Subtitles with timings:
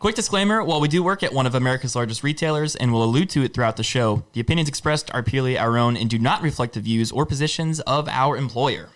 [0.00, 3.28] Quick disclaimer while we do work at one of America's largest retailers and will allude
[3.28, 6.40] to it throughout the show, the opinions expressed are purely our own and do not
[6.40, 8.88] reflect the views or positions of our employer.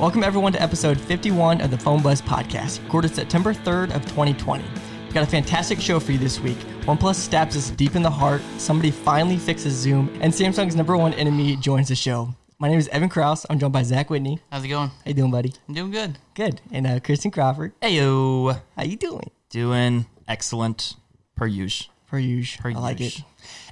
[0.00, 4.64] Welcome everyone to episode 51 of the Phone Buzz podcast, recorded September 3rd of 2020.
[5.04, 6.58] We've got a fantastic show for you this week.
[6.86, 11.14] OnePlus stabs us deep in the heart, somebody finally fixes Zoom, and Samsung's number one
[11.14, 12.34] enemy joins the show.
[12.60, 13.46] My name is Evan Kraus.
[13.48, 14.40] I'm joined by Zach Whitney.
[14.50, 14.88] How's it going?
[14.88, 15.52] How you doing, buddy?
[15.68, 16.18] I'm doing good.
[16.34, 16.60] Good.
[16.72, 17.72] And uh, Kristen Crawford.
[17.80, 18.60] Heyo.
[18.76, 19.30] How you doing?
[19.48, 20.96] Doing excellent
[21.36, 21.92] per usual.
[22.08, 22.60] Per usual.
[22.60, 23.22] Per I like it.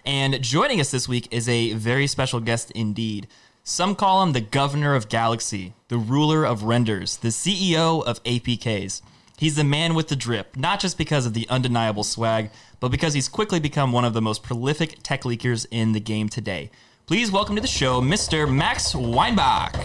[0.05, 3.27] And joining us this week is a very special guest indeed.
[3.65, 9.03] Some call him the governor of Galaxy, the ruler of renders, the CEO of APKs.
[9.37, 13.15] He's the man with the drip, not just because of the undeniable swag, but because
[13.15, 16.71] he's quickly become one of the most prolific tech leakers in the game today.
[17.07, 18.53] Please welcome to the show, Mr.
[18.53, 19.77] Max Weinbach.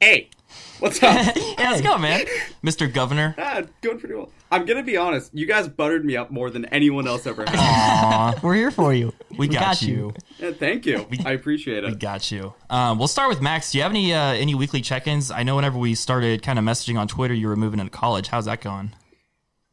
[0.00, 0.28] Hey,
[0.80, 1.36] what's up?
[1.58, 2.24] Yeah, let's go, man.
[2.64, 2.92] Mr.
[2.92, 3.34] Governor.
[3.38, 4.30] ah, going pretty well.
[4.50, 5.32] I'm gonna be honest.
[5.34, 7.54] You guys buttered me up more than anyone else ever has.
[7.58, 9.12] Aw, We're here for you.
[9.36, 10.14] we got, you.
[10.38, 11.06] Yeah, thank you.
[11.24, 11.90] I appreciate it.
[11.90, 12.54] We got you.
[12.70, 13.70] Um, we'll start with Max.
[13.72, 15.30] Do you have any uh, any weekly check-ins?
[15.30, 18.28] I know whenever we started kind of messaging on Twitter, you were moving into college.
[18.28, 18.92] How's that going?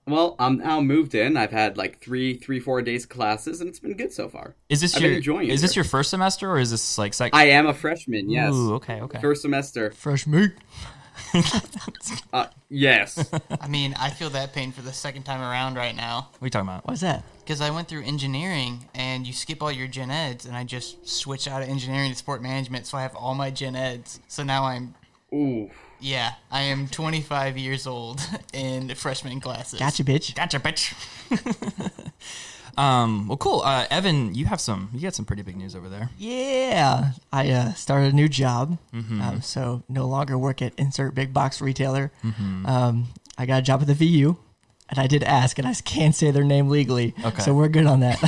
[0.08, 1.36] Well, I'm now moved in.
[1.36, 4.56] I've had like three, three, four days of classes, and it's been good so far.
[4.70, 5.82] Is this I've your been enjoying it is this here.
[5.84, 7.38] your first semester or is this like second?
[7.38, 8.30] I am a freshman.
[8.30, 8.54] Yes.
[8.54, 9.20] Ooh, okay, okay.
[9.20, 9.92] First semester.
[9.92, 10.52] Fresh meat.
[12.34, 13.32] Uh, yes.
[13.62, 16.46] I mean, I feel that pain for the second time around right now what are
[16.46, 16.86] you talking about?
[16.86, 17.24] What's that?
[17.40, 21.08] because I went through engineering and you skip all your gen eds, and I just
[21.08, 24.20] switched out of engineering to sport management, so I have all my gen eds.
[24.28, 24.96] So now I'm,
[25.34, 25.70] Ooh.
[26.06, 28.22] Yeah, I am 25 years old
[28.54, 29.80] in freshman classes.
[29.80, 30.36] Gotcha, bitch.
[30.36, 30.94] Gotcha, bitch.
[32.78, 33.62] um, well, cool.
[33.66, 34.90] Uh, Evan, you have some.
[34.94, 36.12] You got some pretty big news over there.
[36.18, 41.34] Yeah, I uh, started a new job, um, so no longer work at insert big
[41.34, 42.12] box retailer.
[42.66, 44.38] Um, I got a job at the VU,
[44.90, 47.42] and I did ask, and I can't say their name legally, Okay.
[47.42, 48.22] so we're good on that.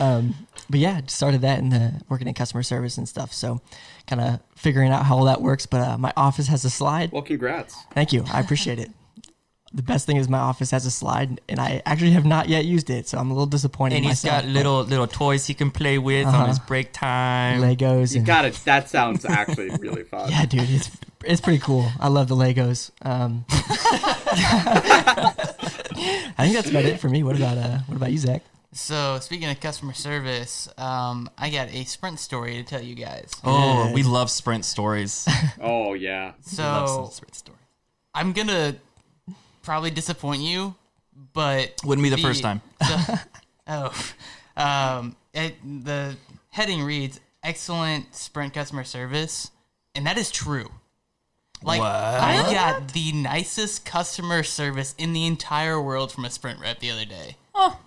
[0.00, 0.34] um,
[0.70, 3.32] but yeah, just started that and uh, working in customer service and stuff.
[3.32, 3.60] So,
[4.06, 5.66] kind of figuring out how all that works.
[5.66, 7.12] But uh, my office has a slide.
[7.12, 7.76] Well, congrats.
[7.92, 8.90] Thank you, I appreciate it.
[9.70, 12.64] The best thing is my office has a slide, and I actually have not yet
[12.64, 13.96] used it, so I'm a little disappointed.
[13.96, 16.94] And in he's myself, got little little toys he can play with on his break
[16.94, 17.60] time.
[17.60, 18.12] Legos.
[18.12, 18.54] You and- got it.
[18.64, 20.30] That sounds actually really fun.
[20.30, 20.90] Yeah, dude, it's
[21.22, 21.86] it's pretty cool.
[22.00, 22.92] I love the Legos.
[23.02, 25.34] Um, I
[26.38, 27.22] think that's about it for me.
[27.22, 28.42] What about uh, what about you, Zach?
[28.72, 33.30] So speaking of customer service, um, I got a Sprint story to tell you guys.
[33.42, 33.94] Oh, Good.
[33.94, 35.26] we love Sprint stories.
[35.60, 36.32] Oh yeah.
[36.56, 37.60] We love some So Sprint stories.
[38.14, 38.76] I'm gonna
[39.62, 40.74] probably disappoint you,
[41.32, 42.60] but Wouldn't be the first time.
[42.78, 43.20] the-
[43.68, 44.12] oh,
[44.56, 46.16] um, it, the
[46.50, 49.50] heading reads "excellent Sprint customer service,"
[49.94, 50.70] and that is true.
[51.62, 51.90] Like What?
[51.90, 56.90] I got the nicest customer service in the entire world from a Sprint rep the
[56.90, 57.36] other day.
[57.54, 57.80] Oh.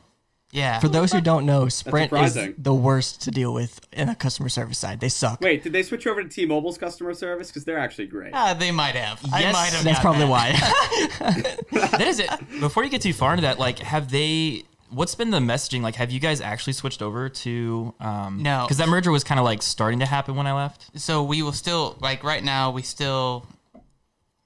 [0.52, 4.16] Yeah, For those who don't know, Sprint is the worst to deal with in a
[4.16, 5.00] customer service side.
[5.00, 5.40] They suck.
[5.42, 7.48] Wait, did they switch over to T-Mobile's customer service?
[7.48, 8.32] Because they're actually great.
[8.34, 9.22] Ah, they might have.
[9.34, 9.84] I Yes, might have.
[9.86, 10.30] That's probably that.
[10.30, 10.52] why.
[11.98, 12.30] that is it.
[12.60, 14.64] Before you get too far into that, like, have they?
[14.90, 15.82] What's been the messaging?
[15.84, 17.94] Like, have you guys actually switched over to?
[18.02, 18.64] Um, No.
[18.66, 20.88] because that merger was kind of like starting to happen when I left.
[21.00, 23.46] so we will still like right now we still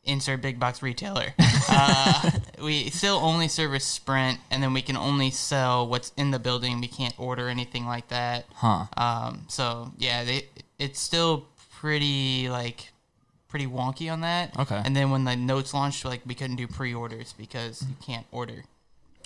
[0.06, 1.34] insert big box retailer
[1.70, 6.40] uh, we still only service sprint and then we can only sell what's in the
[6.40, 8.86] building we can't order anything like that Huh.
[8.98, 10.48] um, so yeah they,
[10.80, 11.46] it's still
[11.80, 12.92] pretty like
[13.48, 14.82] pretty wonky on that Okay.
[14.84, 18.64] and then when the notes launched like we couldn't do pre-orders because you can't order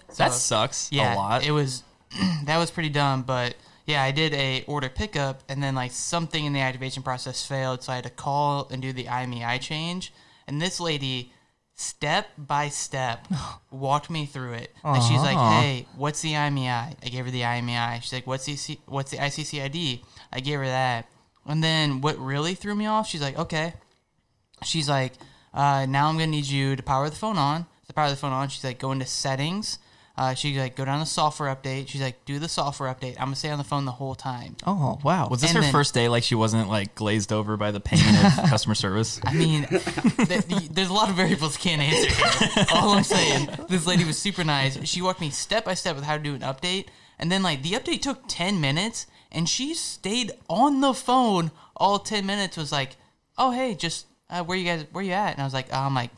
[0.09, 1.45] So, that sucks yeah, a lot.
[1.45, 1.83] It was
[2.45, 6.45] that was pretty dumb, but yeah, I did a order pickup and then like something
[6.45, 10.11] in the activation process failed, so I had to call and do the IMEI change.
[10.49, 11.31] And this lady,
[11.75, 13.27] step by step,
[13.71, 14.75] walked me through it.
[14.83, 15.61] And she's like, Aw.
[15.61, 18.01] "Hey, what's the IMEI?" I gave her the IMEI.
[18.01, 20.01] She's like, "What's the C- what's the ICCID?"
[20.33, 21.07] I gave her that.
[21.45, 23.07] And then what really threw me off?
[23.07, 23.75] She's like, "Okay."
[24.63, 25.13] She's like,
[25.53, 28.33] uh, "Now I'm gonna need you to power the phone on." To power the phone
[28.33, 29.77] on, she's like, "Go into settings."
[30.19, 33.27] Uh, she's like, "Go down to software update." She's like, "Do the software update." I'm
[33.27, 34.57] gonna stay on the phone the whole time.
[34.67, 35.29] oh wow.
[35.29, 36.09] was this and her then- first day?
[36.09, 39.21] Like she wasn't like glazed over by the pain of customer service.
[39.23, 42.13] I mean, th- th- there's a lot of variables you can't answer
[42.53, 42.65] here.
[42.73, 44.77] All I'm saying, this lady was super nice.
[44.85, 46.87] She walked me step by step with how to do an update,
[47.17, 51.97] and then like the update took ten minutes, and she stayed on the phone all
[51.97, 52.57] ten minutes.
[52.57, 52.97] Was like,
[53.37, 55.79] "Oh hey, just uh, where you guys, where you at?" And I was like, oh,
[55.79, 56.11] "I'm like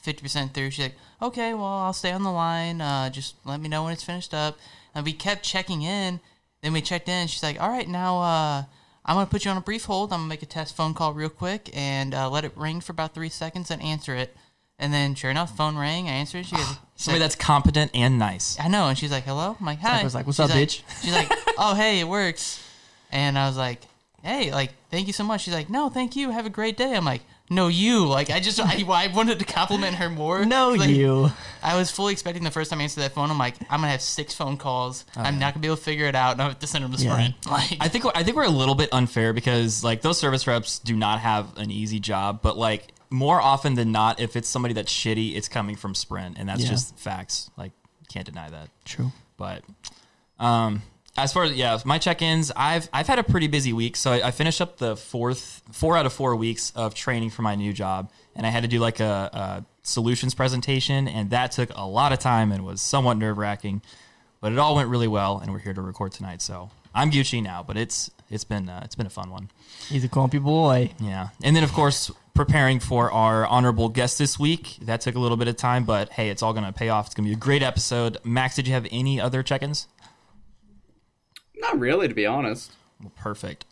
[0.00, 2.80] fifty percent through." She's like, "Okay, well I'll stay on the line.
[2.80, 4.58] Uh, just let me know when it's finished up."
[4.94, 6.20] And we kept checking in.
[6.62, 7.26] Then we checked in.
[7.26, 8.64] She's like, "All right, now." Uh,
[9.06, 10.12] I'm gonna put you on a brief hold.
[10.12, 12.92] I'm gonna make a test phone call real quick and uh, let it ring for
[12.92, 14.34] about three seconds and answer it.
[14.78, 16.08] And then, sure enough, phone rang.
[16.08, 16.46] I answered.
[16.46, 18.58] She goes, Somebody that's competent and nice.
[18.58, 18.88] I know.
[18.88, 19.56] And she's like, hello?
[19.58, 20.00] I'm like, hi.
[20.00, 22.64] I was like, "What's She's up, bitch?" She's like, oh, hey, it works.
[23.12, 23.82] And I was like,
[24.22, 25.42] hey, like, thank you so much.
[25.42, 26.30] She's like, no, thank you.
[26.30, 26.94] Have a great day.
[26.94, 28.06] I'm like, no, you.
[28.06, 30.44] Like, I just, I, I wanted to compliment her more.
[30.44, 31.30] No, Like, you.
[31.62, 33.88] I was fully expecting the first time I answered that phone, I'm like, I'm gonna
[33.88, 35.04] have six phone calls.
[35.16, 36.92] I'm not gonna be able to figure it out, and I have to send them
[36.92, 37.12] to Yeah.
[37.12, 37.34] Sprint.
[37.50, 40.78] Like, I think I think we're a little bit unfair because like those service reps
[40.78, 44.74] do not have an easy job, but like more often than not, if it's somebody
[44.74, 46.70] that's shitty, it's coming from Sprint, and that's Yeah.
[46.70, 47.50] just facts.
[47.56, 47.72] Like
[48.12, 48.68] can't deny that.
[48.84, 49.12] True.
[49.36, 49.62] But
[50.38, 50.82] um,
[51.16, 53.96] as far as yeah, my check-ins, I've I've had a pretty busy week.
[53.96, 57.42] So I, I finished up the fourth four out of four weeks of training for
[57.42, 61.52] my new job, and I had to do like a, a solutions presentation, and that
[61.52, 63.82] took a lot of time and was somewhat nerve-wracking.
[64.40, 66.42] But it all went really well, and we're here to record tonight.
[66.42, 69.50] So I'm Gucci now, but it's it's been uh, it's been a fun one.
[69.88, 70.90] He's a clumpy boy.
[71.00, 74.78] Yeah, and then of course preparing for our honorable guest this week.
[74.82, 77.06] That took a little bit of time, but hey, it's all gonna pay off.
[77.06, 78.18] It's gonna be a great episode.
[78.24, 79.86] Max, did you have any other check-ins?
[81.64, 82.72] Not really, to be honest.
[83.00, 83.64] Well, perfect.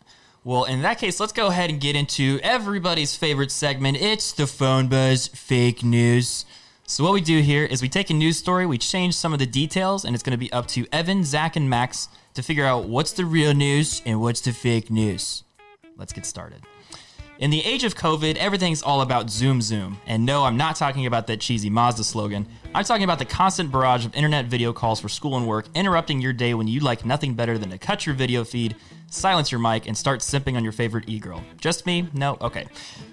[0.43, 3.97] Well, in that case, let's go ahead and get into everybody's favorite segment.
[4.01, 6.45] It's the phone buzz fake news.
[6.87, 9.37] So what we do here is we take a news story, we change some of
[9.37, 12.65] the details, and it's going to be up to Evan, Zach, and Max to figure
[12.65, 15.43] out what's the real news and what's the fake news.
[15.95, 16.63] Let's get started.
[17.43, 19.97] In the age of COVID, everything's all about Zoom Zoom.
[20.05, 22.47] And no, I'm not talking about that cheesy Mazda slogan.
[22.73, 26.21] I'm talking about the constant barrage of internet video calls for school and work, interrupting
[26.21, 29.59] your day when you'd like nothing better than to cut your video feed, silence your
[29.59, 31.43] mic, and start simping on your favorite e-girl.
[31.59, 32.07] Just me?
[32.13, 32.37] No?
[32.39, 32.65] Okay.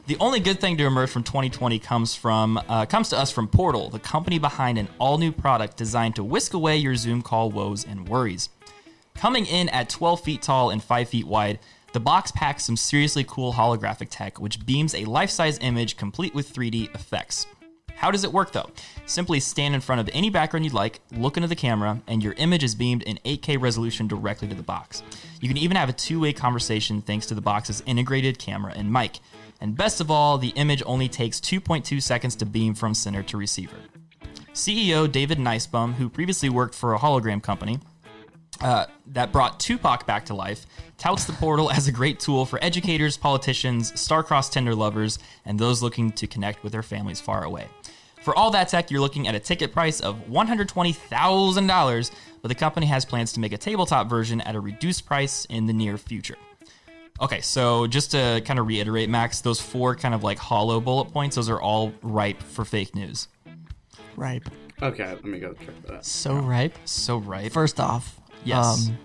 [0.07, 3.49] The only good thing to emerge from 2020 comes from uh, comes to us from
[3.49, 7.85] Portal, the company behind an all-new product designed to whisk away your Zoom call woes
[7.85, 8.49] and worries.
[9.17, 11.59] Coming in at 12 feet tall and 5 feet wide,
[11.93, 16.35] the box packs some seriously cool holographic tech, which beams a life size image complete
[16.35, 17.47] with 3D effects.
[17.97, 18.71] How does it work though?
[19.07, 22.33] Simply stand in front of any background you'd like, look into the camera, and your
[22.35, 25.03] image is beamed in 8K resolution directly to the box.
[25.41, 28.93] You can even have a two way conversation thanks to the box's integrated camera and
[28.93, 29.19] mic.
[29.61, 33.37] And best of all, the image only takes 2.2 seconds to beam from center to
[33.37, 33.77] receiver.
[34.55, 37.81] CEO David Nicebum, who previously worked for a hologram company,
[38.61, 40.67] uh, that brought Tupac back to life,
[40.99, 45.83] touts the portal as a great tool for educators, politicians, star-crossed tender lovers, and those
[45.83, 47.67] looking to connect with their families far away.
[48.23, 52.11] For all that tech, you're looking at a ticket price of $120,000,
[52.43, 55.67] but the company has plans to make a tabletop version at a reduced price in
[55.67, 56.37] the near future.
[57.21, 61.13] Okay, so just to kind of reiterate, Max, those four kind of like hollow bullet
[61.13, 63.29] points, those are all ripe for fake news.
[64.17, 64.49] Ripe.
[64.83, 66.05] Okay, let me go check that out.
[66.05, 66.77] So ripe.
[66.85, 67.53] So ripe.
[67.53, 68.89] First off, Yes.
[68.89, 68.99] um,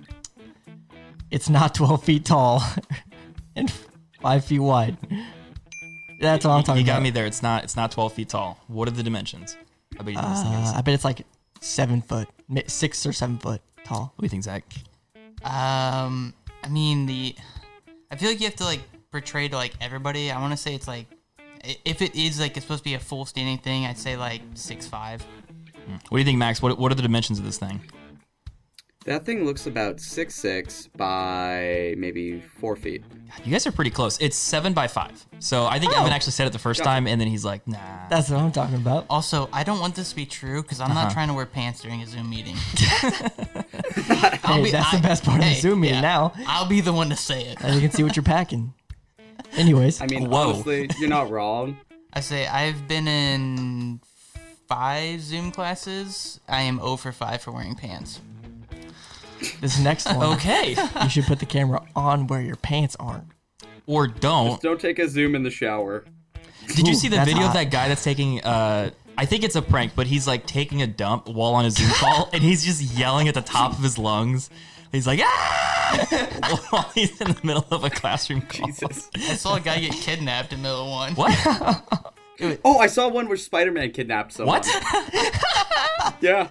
[1.32, 2.64] it's not 12 feet tall
[3.56, 3.72] and
[4.22, 4.98] 5 feet wide.
[6.20, 6.80] That's all I'm talking about.
[6.80, 7.04] you got about.
[7.04, 7.26] me there.
[7.26, 7.64] It's not.
[7.64, 8.58] It's not 12 feet tall.
[8.68, 9.58] What are the dimensions?
[10.00, 10.70] I bet you know this thing is.
[10.70, 11.26] Uh, I bet it's like
[11.62, 12.28] 7 foot,
[12.68, 14.14] 6 or 7 foot tall.
[14.16, 14.64] What do you think, Zach?
[15.44, 16.34] um,
[16.64, 17.36] I mean, the,
[18.10, 20.32] I feel like you have to like portray to like everybody.
[20.32, 21.06] I want to say it's like,
[21.84, 24.42] if it is like it's supposed to be a full standing thing, I'd say like
[24.54, 25.24] six five.
[26.10, 26.62] What do you think, Max?
[26.62, 27.82] What What are the dimensions of this thing?
[29.06, 33.04] That thing looks about six six by maybe four feet.
[33.44, 34.18] You guys are pretty close.
[34.20, 35.24] It's seven by five.
[35.38, 37.78] So I think Evan actually said it the first time, and then he's like, "Nah."
[38.10, 39.06] That's what I'm talking about.
[39.08, 41.04] Also, I don't want this to be true because I'm Uh-huh.
[41.04, 42.56] not trying to wear pants during a Zoom meeting.
[44.46, 46.34] Hey, that's the best part of the Zoom meeting yeah, now.
[46.48, 47.58] I'll be the one to say it.
[47.62, 48.74] And you can see what you're packing.
[49.58, 50.50] Anyways, I mean, Whoa.
[50.50, 51.78] honestly, you're not wrong.
[52.14, 54.00] I say I've been in
[54.68, 56.40] five Zoom classes.
[56.48, 58.20] I am 0 for 5 for wearing pants.
[59.62, 60.76] This next one, Okay.
[61.04, 63.26] you should put the camera on where your pants aren't.
[63.86, 64.62] or don't.
[64.62, 66.06] Don't take a zoom in the shower.
[66.68, 67.56] Did you Ooh, see the that's video of hot.
[67.56, 68.42] that guy that's taking?
[68.44, 71.72] uh I think it's a prank, but he's like taking a dump while on a
[71.72, 74.50] Zoom call, and he's just yelling at the top of his lungs.
[74.92, 76.68] He's like, ah!
[76.70, 78.68] while he's in the middle of a classroom call.
[78.68, 79.10] Jesus.
[79.16, 81.14] I saw a guy get kidnapped in the middle of one.
[81.16, 82.04] What?
[82.66, 84.60] Oh, I saw one where Spider-Man kidnapped someone.
[84.62, 86.14] What?
[86.22, 86.50] Yeah.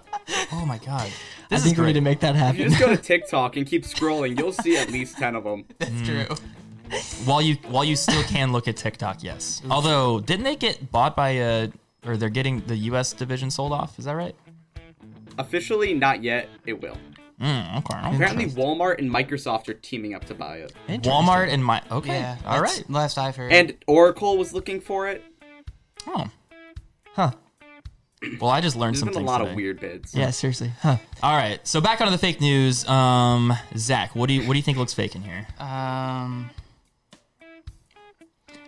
[0.51, 1.11] Oh my god.
[1.45, 1.87] I This is think we great.
[1.87, 2.57] need to make that happen.
[2.59, 2.77] You happen.
[2.79, 4.37] just go to TikTok and keep scrolling.
[4.37, 5.65] You'll see at least ten of them.
[5.79, 6.05] That's Mm.
[6.27, 6.35] true.
[7.25, 9.61] While you while you still can look at TikTok, yes.
[9.69, 11.69] Although, didn't they get bought by a
[12.05, 13.11] or they're getting the U.S.
[13.13, 13.97] division sold off?
[13.97, 14.35] Is that right?
[15.37, 16.47] Officially, not yet.
[16.65, 16.97] It will.
[17.41, 17.97] Mm, okay.
[18.15, 22.19] Apparently, Walmart and Microsoft are teaming up to buy it, Walmart and my okay.
[22.19, 22.37] Yeah.
[22.45, 22.89] All that's right.
[22.89, 23.51] Last I've heard.
[23.51, 25.23] and Oracle was looking for it.
[26.07, 26.27] Oh.
[27.13, 27.31] Huh.
[28.39, 29.51] Well, I just learned There's some been a lot today.
[29.51, 30.15] of weird bids.
[30.15, 30.71] Yeah, seriously.
[30.81, 30.97] Huh.
[31.21, 31.59] All right.
[31.67, 32.87] So back onto the fake news.
[32.87, 35.45] Um, Zach, what do you what do you think looks fake in here?
[35.59, 36.49] um,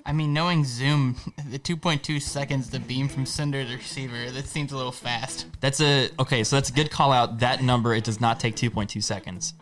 [0.05, 1.15] I mean, knowing Zoom,
[1.49, 5.47] the 2.2 seconds to beam from sender to receiver, that seems a little fast.
[5.59, 6.43] That's a okay.
[6.43, 7.39] So that's a good call out.
[7.39, 9.53] That number it does not take 2.2 seconds.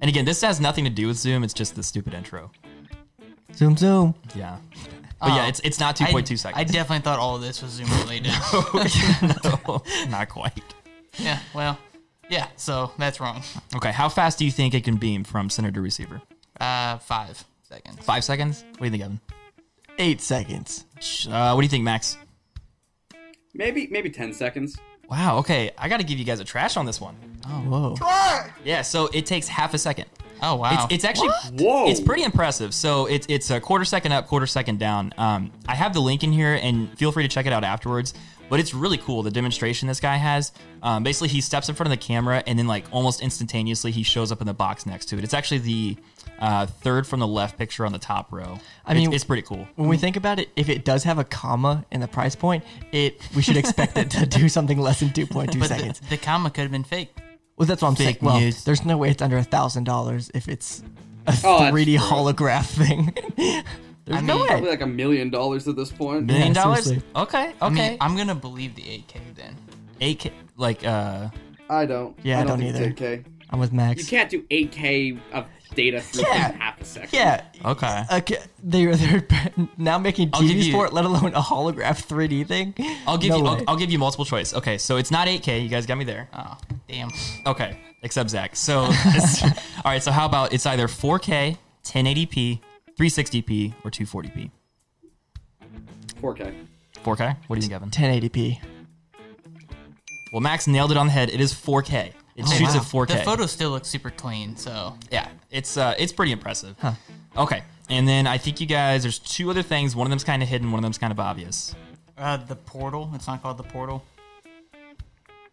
[0.00, 1.42] And again, this has nothing to do with Zoom.
[1.42, 2.50] It's just the stupid intro.
[3.54, 4.14] Zoom, zoom.
[4.34, 4.58] Yeah.
[5.22, 5.48] But yeah, Oh.
[5.48, 6.72] it's it's not I- 2.2 I seconds.
[6.72, 8.32] definitely thought all of this was Zoom related.
[9.66, 10.60] no, not quite.
[11.18, 11.78] yeah, well,
[12.28, 13.42] yeah, so that's wrong.
[13.76, 16.20] Okay, how fast do you think it can beam from center to receiver?
[16.60, 17.98] Uh, five seconds.
[18.04, 18.64] Five seconds?
[18.72, 19.20] What do you think, Evan?
[19.98, 20.84] Eight seconds.
[21.30, 22.16] Uh, what do you think, Max?
[23.54, 24.76] Maybe maybe ten seconds.
[25.10, 25.38] Wow.
[25.38, 27.14] Okay, I got to give you guys a trash on this one.
[27.46, 28.44] Oh, whoa.
[28.64, 28.82] Yeah.
[28.82, 30.06] So it takes half a second.
[30.42, 30.84] Oh, wow.
[30.84, 31.88] It's, it's actually Whoa.
[31.88, 32.74] it's pretty impressive.
[32.74, 35.14] So it's it's a quarter second up, quarter second down.
[35.16, 38.12] Um, I have the link in here, and feel free to check it out afterwards.
[38.48, 40.52] But it's really cool the demonstration this guy has.
[40.82, 44.02] Um, basically, he steps in front of the camera, and then like almost instantaneously, he
[44.02, 45.24] shows up in the box next to it.
[45.24, 45.96] It's actually the
[46.38, 48.58] uh, third from the left picture on the top row.
[48.84, 49.66] I mean- it's, it's pretty cool.
[49.76, 52.64] When we think about it, if it does have a comma in the price point,
[52.90, 56.00] it we should expect it to do something less than 2.2 seconds.
[56.00, 57.14] the, the comma could have been fake.
[57.56, 58.14] Well, that's what I'm saying.
[58.14, 58.64] fake Well, news.
[58.64, 60.82] there's no way it's under a thousand dollars if it's
[61.26, 62.06] a Oh, that's 3D true.
[62.08, 63.14] holograph thing.
[64.04, 66.26] there's I no mean- Probably like a million dollars at this point.
[66.26, 66.84] Million Yeah, dollars?
[66.84, 67.08] seriously.
[67.16, 67.48] Okay.
[67.48, 67.54] Okay.
[67.62, 69.56] I mean, I'm gonna believe the 8K then.
[70.00, 71.28] Eight K like uh
[71.70, 72.18] I don't.
[72.22, 73.12] Yeah, I I don't, don't think either.
[73.14, 73.24] It's 8K.
[73.50, 74.00] I'm with Max.
[74.02, 76.52] You can't do 8K of data through Yeah.
[76.52, 77.10] in half a second.
[77.12, 77.44] Yeah.
[77.64, 78.04] okay.
[78.12, 79.26] Okay, they're they're
[79.78, 82.74] now making I'll give TVs you- for it, let alone a holograph 3D thing.
[83.06, 83.46] I'll give No you.
[83.46, 84.54] I'll, I'll give you multiple choice.
[84.54, 85.62] Okay, so it's not 8K.
[85.62, 86.28] You guys got me there.
[86.34, 86.56] Oh,
[86.88, 87.10] damn.
[87.46, 88.54] Okay, except Zach.
[88.56, 88.90] So, all
[89.84, 90.02] right.
[90.02, 92.60] So how about it's either 4K, 1080p,
[92.98, 94.50] 360p, or 240p?
[96.20, 96.54] 4K.
[97.04, 97.36] 4K.
[97.46, 97.90] What do you think, Evan?
[97.90, 98.58] 1080p.
[100.32, 101.30] Well, Max nailed it on the head.
[101.30, 102.12] It is 4K.
[102.42, 103.02] It shoots wow.
[103.02, 103.18] at 4K.
[103.18, 106.76] The photos still look super clean, so Yeah, it's uh, it's pretty impressive.
[107.36, 109.02] Okay, and then I think you guys.
[109.02, 109.96] There's two other things.
[109.96, 110.70] One of them's kind of hidden.
[110.70, 111.74] One of them's kind of obvious.
[112.18, 113.10] uh, the portal.
[113.14, 114.04] It's not called the portal.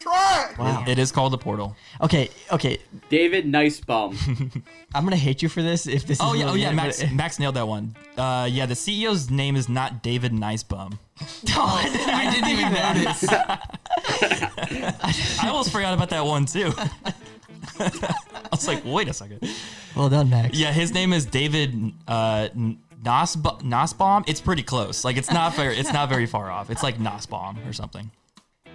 [0.05, 0.85] Wow.
[0.87, 1.75] It is called the portal.
[2.01, 2.77] Okay, okay.
[3.09, 4.15] David Nicebum.
[4.95, 6.19] I'm gonna hate you for this if this.
[6.21, 6.71] Oh is yeah, oh yeah.
[6.71, 7.95] Max but- Max nailed that one.
[8.17, 10.97] Uh, yeah, the CEO's name is not David Nicebum.
[11.49, 13.25] I didn't even notice.
[15.43, 16.71] I almost forgot about that one too.
[17.79, 19.47] I was like, wait a second.
[19.95, 20.57] well done, Max.
[20.57, 21.75] Yeah, his name is David
[22.07, 22.47] uh,
[23.03, 24.23] Nosb- Nosbaum.
[24.27, 25.03] It's pretty close.
[25.03, 25.77] Like it's not very.
[25.77, 26.69] It's not very far off.
[26.69, 28.11] It's like Nosbaum or something.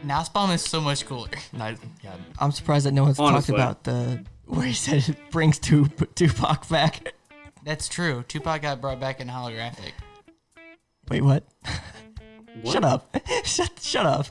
[0.04, 1.28] Nasbomb is so much cooler.
[1.52, 2.14] Ni- yeah.
[2.38, 3.56] I'm surprised that no one's Honestly.
[3.56, 7.14] talked about the where he said it brings Tup- Tupac back.
[7.64, 8.24] That's true.
[8.28, 9.92] Tupac got brought back in holographic.
[11.08, 11.44] Wait, what?
[12.62, 12.72] What?
[12.72, 13.16] Shut up.
[13.44, 14.26] shut shut up.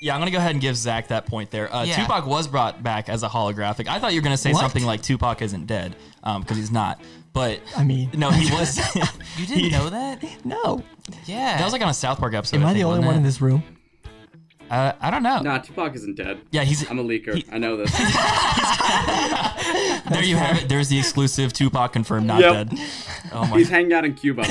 [0.00, 1.72] Yeah, I'm gonna go ahead and give Zach that point there.
[1.74, 1.96] Uh, Yeah.
[1.96, 3.88] Tupac was brought back as a holographic.
[3.88, 4.60] I thought you were gonna say What?
[4.60, 7.00] something like Tupac isn't dead, because he's not.
[7.32, 8.78] But I mean, no, he was.
[9.38, 10.22] You didn't know that?
[10.44, 10.82] no.
[11.26, 11.56] Yeah.
[11.58, 12.56] that was like on a South Park episode.
[12.58, 13.18] Am I think, the only one it?
[13.18, 13.62] in this room?
[14.70, 15.40] Uh, I don't know.
[15.40, 16.40] nah, Tupac isn't dead.
[16.50, 16.88] Yeah, he's.
[16.90, 17.34] I'm a leaker.
[17.34, 17.90] He- I know this.
[20.10, 20.68] there you have it.
[20.68, 22.52] There's the exclusive Tupac confirmed not Yep.
[22.52, 22.78] dead.
[23.32, 24.42] Oh my He's hanging out in Cuba.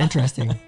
[0.00, 0.58] Interesting.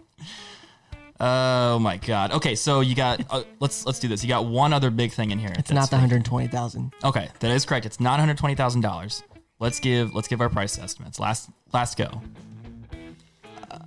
[1.19, 2.33] Oh my god.
[2.33, 4.23] Okay, so you got uh, let's let's do this.
[4.23, 5.53] You got one other big thing in here.
[5.59, 6.93] It's not the 120,000.
[7.05, 7.85] Okay, that is correct.
[7.87, 9.23] It's not one hundred twenty thousand dollars.
[9.61, 11.21] Let's give let's give our price estimates.
[11.21, 12.23] Last last go.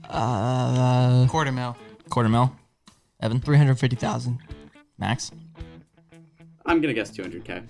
[0.10, 1.76] Uh, quarter mil.
[2.10, 2.56] Quarter mil.
[3.20, 4.38] Evan, 350,000.
[4.98, 5.32] Max.
[6.66, 7.64] I'm gonna guess 200k.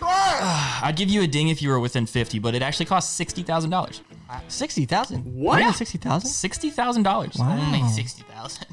[0.82, 3.42] I'd give you a ding if you were within fifty, but it actually costs sixty
[3.42, 4.02] thousand dollars.
[4.48, 5.20] 60,000.
[5.20, 5.60] What?
[5.62, 6.28] Only 60,000?
[6.28, 7.36] Sixty thousand dollars.
[7.38, 7.58] Wow.
[7.58, 8.66] Only 60,000.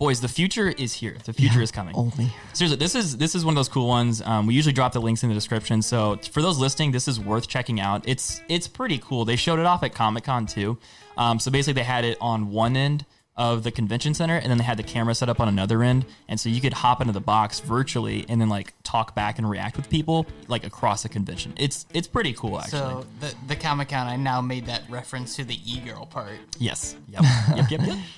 [0.00, 1.14] Boys, the future is here.
[1.26, 1.94] The future is coming.
[1.94, 2.32] Only.
[2.54, 4.22] Seriously, this is this is one of those cool ones.
[4.22, 7.20] Um, we usually drop the links in the description, so for those listening, this is
[7.20, 8.08] worth checking out.
[8.08, 9.26] It's it's pretty cool.
[9.26, 10.78] They showed it off at Comic Con too.
[11.18, 13.04] Um, so basically, they had it on one end
[13.36, 16.06] of the convention center, and then they had the camera set up on another end,
[16.28, 19.50] and so you could hop into the box virtually and then like talk back and
[19.50, 21.52] react with people like across the convention.
[21.58, 22.78] It's it's pretty cool actually.
[22.78, 26.38] So the the Comic Con, I now made that reference to the e girl part.
[26.58, 26.96] Yes.
[27.08, 27.22] Yep.
[27.54, 27.70] yep.
[27.70, 27.80] Yep.
[27.86, 27.98] Yep.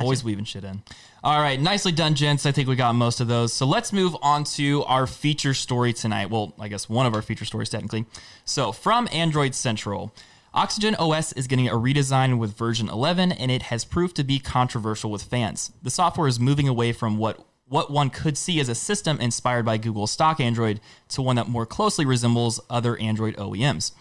[0.00, 0.82] Always weaving shit in.
[1.24, 2.46] All right, nicely done, gents.
[2.46, 3.52] I think we got most of those.
[3.52, 6.30] So let's move on to our feature story tonight.
[6.30, 8.06] Well, I guess one of our feature stories, technically.
[8.44, 10.12] So, from Android Central,
[10.54, 14.38] Oxygen OS is getting a redesign with version 11, and it has proved to be
[14.38, 15.72] controversial with fans.
[15.82, 19.64] The software is moving away from what what one could see as a system inspired
[19.64, 23.92] by Google's stock Android to one that more closely resembles other Android OEMs.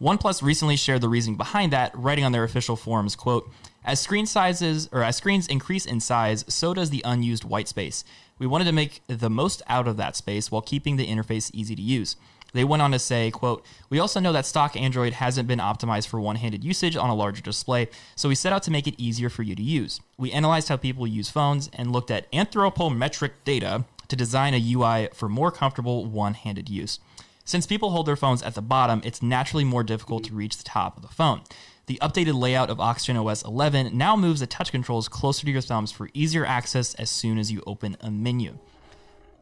[0.00, 3.50] OnePlus recently shared the reasoning behind that, writing on their official forums, quote,
[3.88, 8.04] as screen sizes or as screens increase in size, so does the unused white space.
[8.38, 11.74] We wanted to make the most out of that space while keeping the interface easy
[11.74, 12.14] to use.
[12.52, 16.08] They went on to say, quote, We also know that stock Android hasn't been optimized
[16.08, 19.30] for one-handed usage on a larger display, so we set out to make it easier
[19.30, 20.02] for you to use.
[20.18, 25.08] We analyzed how people use phones and looked at anthropometric data to design a UI
[25.14, 27.00] for more comfortable one-handed use.
[27.46, 30.64] Since people hold their phones at the bottom, it's naturally more difficult to reach the
[30.64, 31.40] top of the phone.
[31.88, 35.62] The updated layout of Oxygen OS 11 now moves the touch controls closer to your
[35.62, 38.58] thumbs for easier access as soon as you open a menu.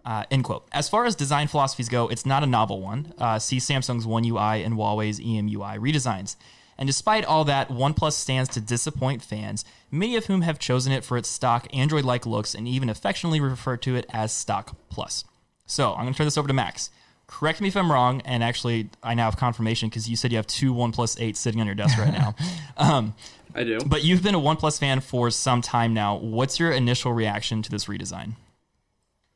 [0.04, 0.64] Uh, end quote.
[0.70, 3.12] As far as design philosophies go, it's not a novel one.
[3.18, 6.36] Uh, see Samsung's One UI and Huawei's EMUI redesigns.
[6.78, 11.04] And despite all that, OnePlus stands to disappoint fans, many of whom have chosen it
[11.04, 15.24] for its stock Android like looks and even affectionately refer to it as Stock Plus.
[15.66, 16.90] So I'm going to turn this over to Max.
[17.28, 20.36] Correct me if I'm wrong, and actually, I now have confirmation because you said you
[20.36, 22.34] have two OnePlus 8 sitting on your desk right now.
[22.76, 23.14] um,
[23.54, 23.78] I do.
[23.86, 26.16] but you've been a OnePlus fan for some time now.
[26.16, 28.34] What's your initial reaction to this redesign?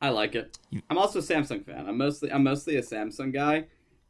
[0.01, 0.57] I like it.
[0.89, 1.85] I'm also a Samsung fan.
[1.87, 3.65] I'm mostly I'm mostly a Samsung guy.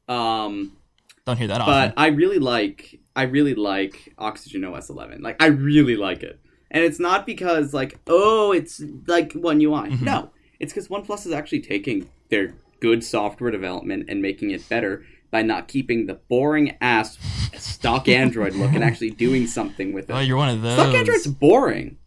[0.08, 0.78] Um,
[1.26, 1.74] Don't hear that often.
[1.74, 1.94] but often.
[1.98, 5.22] I really like I really like Oxygen OS 11.
[5.22, 9.90] Like I really like it, and it's not because like oh it's like One UI.
[9.90, 10.06] Mm-hmm.
[10.06, 15.06] No, it's because OnePlus is actually taking their good software development and making it better
[15.32, 17.18] by not keeping the boring ass
[17.58, 20.14] stock Android look and actually doing something with it.
[20.14, 20.74] Oh, you're one of those.
[20.74, 21.98] stock Android's boring.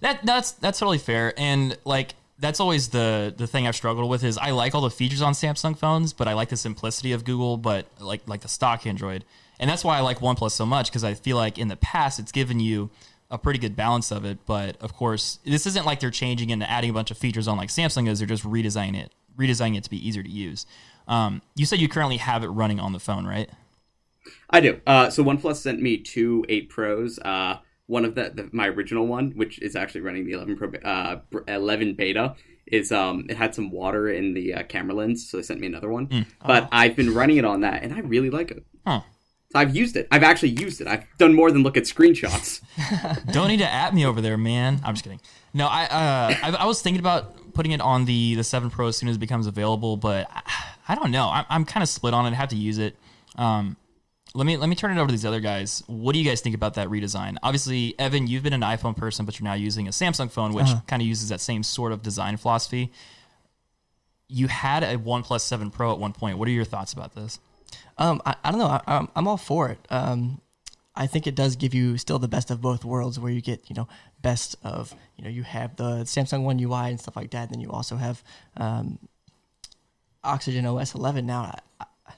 [0.00, 4.22] That that's that's totally fair, and like that's always the the thing I've struggled with
[4.22, 7.24] is I like all the features on Samsung phones, but I like the simplicity of
[7.24, 9.24] Google, but like like the stock Android,
[9.58, 12.20] and that's why I like OnePlus so much because I feel like in the past
[12.20, 12.90] it's given you
[13.30, 14.38] a pretty good balance of it.
[14.46, 17.56] But of course, this isn't like they're changing and adding a bunch of features on
[17.56, 18.20] like Samsung is.
[18.20, 20.66] They're just redesigning it, redesigning it to be easier to use.
[21.06, 23.48] Um, you said you currently have it running on the phone, right?
[24.50, 24.80] I do.
[24.86, 27.18] Uh, so OnePlus sent me two 8 Pros.
[27.18, 30.72] Uh, one of the, the my original one, which is actually running the 11 Pro,
[30.84, 32.34] uh, 11 beta,
[32.66, 35.66] is um it had some water in the uh, camera lens, so they sent me
[35.66, 36.26] another one.
[36.46, 38.64] But I've been running it on that, and I really like it.
[38.86, 39.00] Huh.
[39.50, 40.06] So I've used it.
[40.10, 40.86] I've actually used it.
[40.86, 42.60] I've done more than look at screenshots.
[43.32, 44.80] Don't need to at me over there, man.
[44.84, 45.20] I'm just kidding.
[45.54, 48.86] No, I uh, I, I was thinking about putting it on the the Seven Pro
[48.86, 50.42] as soon as it becomes available, but I,
[50.90, 51.28] I don't know.
[51.28, 52.30] I'm, I'm kind of split on it.
[52.30, 52.94] I have to use it.
[53.34, 53.76] Um,
[54.32, 55.82] let me let me turn it over to these other guys.
[55.88, 57.36] What do you guys think about that redesign?
[57.42, 60.68] Obviously, Evan, you've been an iPhone person, but you're now using a Samsung phone, which
[60.86, 62.92] kind of uses that same sort of design philosophy.
[64.28, 66.38] You had a OnePlus Seven Pro at one point.
[66.38, 67.40] What are your thoughts about this?
[67.96, 68.66] Um, I, I don't know.
[68.66, 69.80] I, I'm, I'm all for it.
[69.90, 70.40] Um,
[70.94, 73.68] I think it does give you still the best of both worlds, where you get
[73.68, 73.88] you know
[74.22, 77.50] best of you know you have the Samsung One UI and stuff like that.
[77.50, 78.22] Then you also have
[78.56, 78.98] um,
[80.24, 81.26] Oxygen OS 11.
[81.26, 82.12] Now, I, I,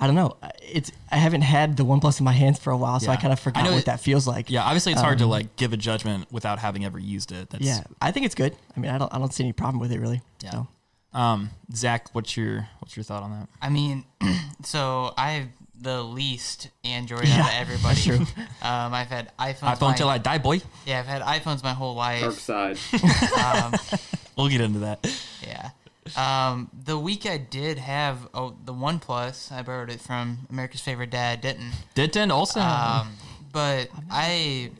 [0.00, 0.36] I don't know.
[0.62, 3.32] It's I haven't had the OnePlus in my hands for a while, so I kind
[3.32, 4.50] of I forgot know what it- that feels like.
[4.50, 7.50] Yeah, obviously it's hard to like give a judgment without having ever used it.
[7.50, 7.82] That's, yeah.
[8.00, 8.56] I think it's good.
[8.76, 10.22] I mean, I don't I don't see any problem with it really.
[10.42, 10.50] Yeah.
[10.52, 10.68] So.
[11.12, 13.48] Um, Zach, what's your what's your thought on that?
[13.60, 14.04] I mean,
[14.64, 15.48] so I have
[15.80, 17.94] the least Android Yeah, out of everybody.
[17.94, 18.16] that's true.
[18.62, 19.76] Um, I've had iPhones.
[19.76, 20.60] iPhone my, till I die, boy.
[20.86, 22.20] yeah, I've had iPhones my whole life.
[22.20, 22.78] Dark life.
[22.78, 23.64] side.
[23.64, 23.74] Um,
[24.36, 25.06] We'll get into that.
[25.46, 25.70] yeah.
[26.16, 31.10] Um, the week I did have oh the OnePlus, I borrowed it from America's favorite
[31.10, 31.70] dad, Denton.
[31.94, 32.60] Denton also.
[32.60, 33.12] Um,
[33.52, 34.70] but I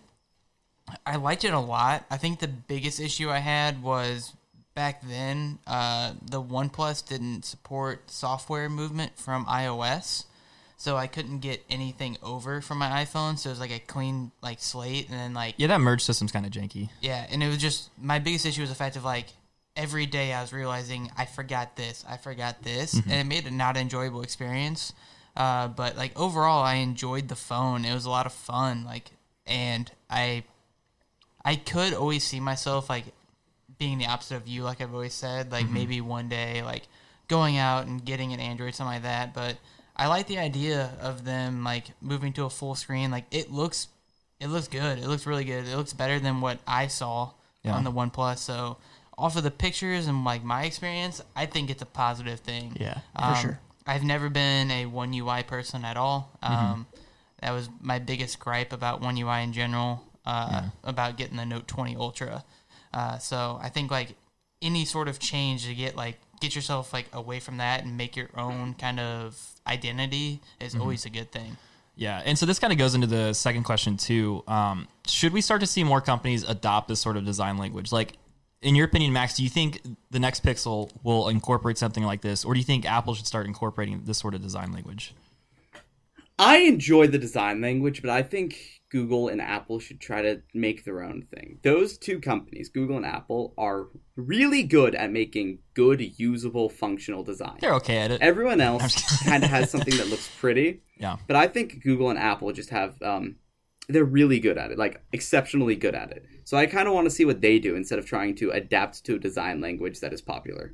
[1.06, 2.04] I liked it a lot.
[2.10, 4.32] I think the biggest issue I had was
[4.74, 10.24] back then uh, the OnePlus didn't support software movement from iOS,
[10.80, 13.38] so I couldn't get anything over from my iPhone.
[13.38, 16.32] So it was like a clean like slate, and then like yeah, that merge system's
[16.32, 16.88] kind of janky.
[17.02, 19.26] yeah, and it was just my biggest issue was the fact of like
[19.76, 23.52] every day I was realizing I forgot this, I forgot this, and it made it
[23.52, 24.94] not an enjoyable experience.
[25.36, 27.84] Uh, but like overall, I enjoyed the phone.
[27.84, 28.84] It was a lot of fun.
[28.84, 29.10] Like,
[29.46, 30.44] and I,
[31.44, 33.04] I could always see myself like
[33.78, 35.52] being the opposite of you, like I've always said.
[35.52, 36.84] Like maybe one day, like
[37.28, 39.34] going out and getting an Android, something like that.
[39.34, 39.58] But
[40.00, 43.10] I like the idea of them like moving to a full screen.
[43.10, 43.88] Like it looks,
[44.40, 44.98] it looks good.
[44.98, 45.68] It looks really good.
[45.68, 47.32] It looks better than what I saw
[47.62, 47.74] Yeah.
[47.76, 48.38] on the OnePlus.
[48.38, 48.78] So
[49.18, 52.76] off of the pictures and like my experience, I think it's a positive thing.
[52.80, 53.60] Yeah, for Um, sure.
[53.86, 56.30] I've never been a One UI person at all.
[56.42, 56.86] Um,
[57.42, 60.04] That was my biggest gripe about One UI in general.
[60.26, 62.44] Uh, About getting the Note 20 Ultra.
[62.92, 64.16] Uh, so I think like
[64.62, 68.16] any sort of change to get like get yourself like away from that and make
[68.16, 71.56] your own kind of identity is always a good thing.
[71.96, 74.42] Yeah, and so this kind of goes into the second question too.
[74.48, 77.92] Um, should we start to see more companies adopt this sort of design language?
[77.92, 78.14] Like,
[78.62, 82.44] in your opinion, Max, do you think the next Pixel will incorporate something like this,
[82.44, 85.14] or do you think Apple should start incorporating this sort of design language?
[86.38, 90.84] I enjoy the design language, but I think Google and Apple should try to make
[90.84, 91.58] their own thing.
[91.62, 97.58] Those two companies, Google and Apple, are really good at making good, usable, functional design.
[97.60, 98.20] They're okay at it.
[98.20, 101.16] Everyone else kind of has something that looks pretty, Yeah.
[101.26, 103.36] but I think Google and Apple just have um,
[103.88, 106.24] they're really good at it, like exceptionally good at it.
[106.44, 109.04] So I kind of want to see what they do instead of trying to adapt
[109.04, 110.72] to a design language that is popular.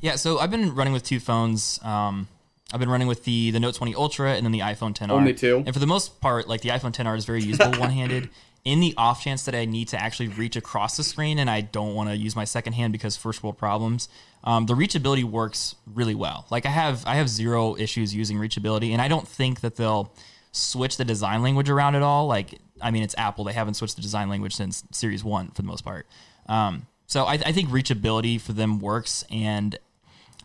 [0.00, 1.80] Yeah, so I've been running with two phones.
[1.82, 2.28] Um,
[2.72, 5.10] I've been running with the the Note 20 Ultra and then the iPhone 10R.
[5.10, 5.62] Only two?
[5.66, 8.30] And for the most part, like the iPhone 10R is very usable one handed.
[8.64, 11.62] In the off chance that I need to actually reach across the screen and I
[11.62, 14.08] don't want to use my second hand because first world problems,
[14.44, 16.46] um, the reachability works really well.
[16.50, 20.12] Like I have I have zero issues using reachability, and I don't think that they'll
[20.52, 22.26] switch the design language around at all.
[22.26, 25.62] Like I mean, it's Apple; they haven't switched the design language since Series One for
[25.62, 26.06] the most part.
[26.46, 29.78] Um, so I, I think reachability for them works, and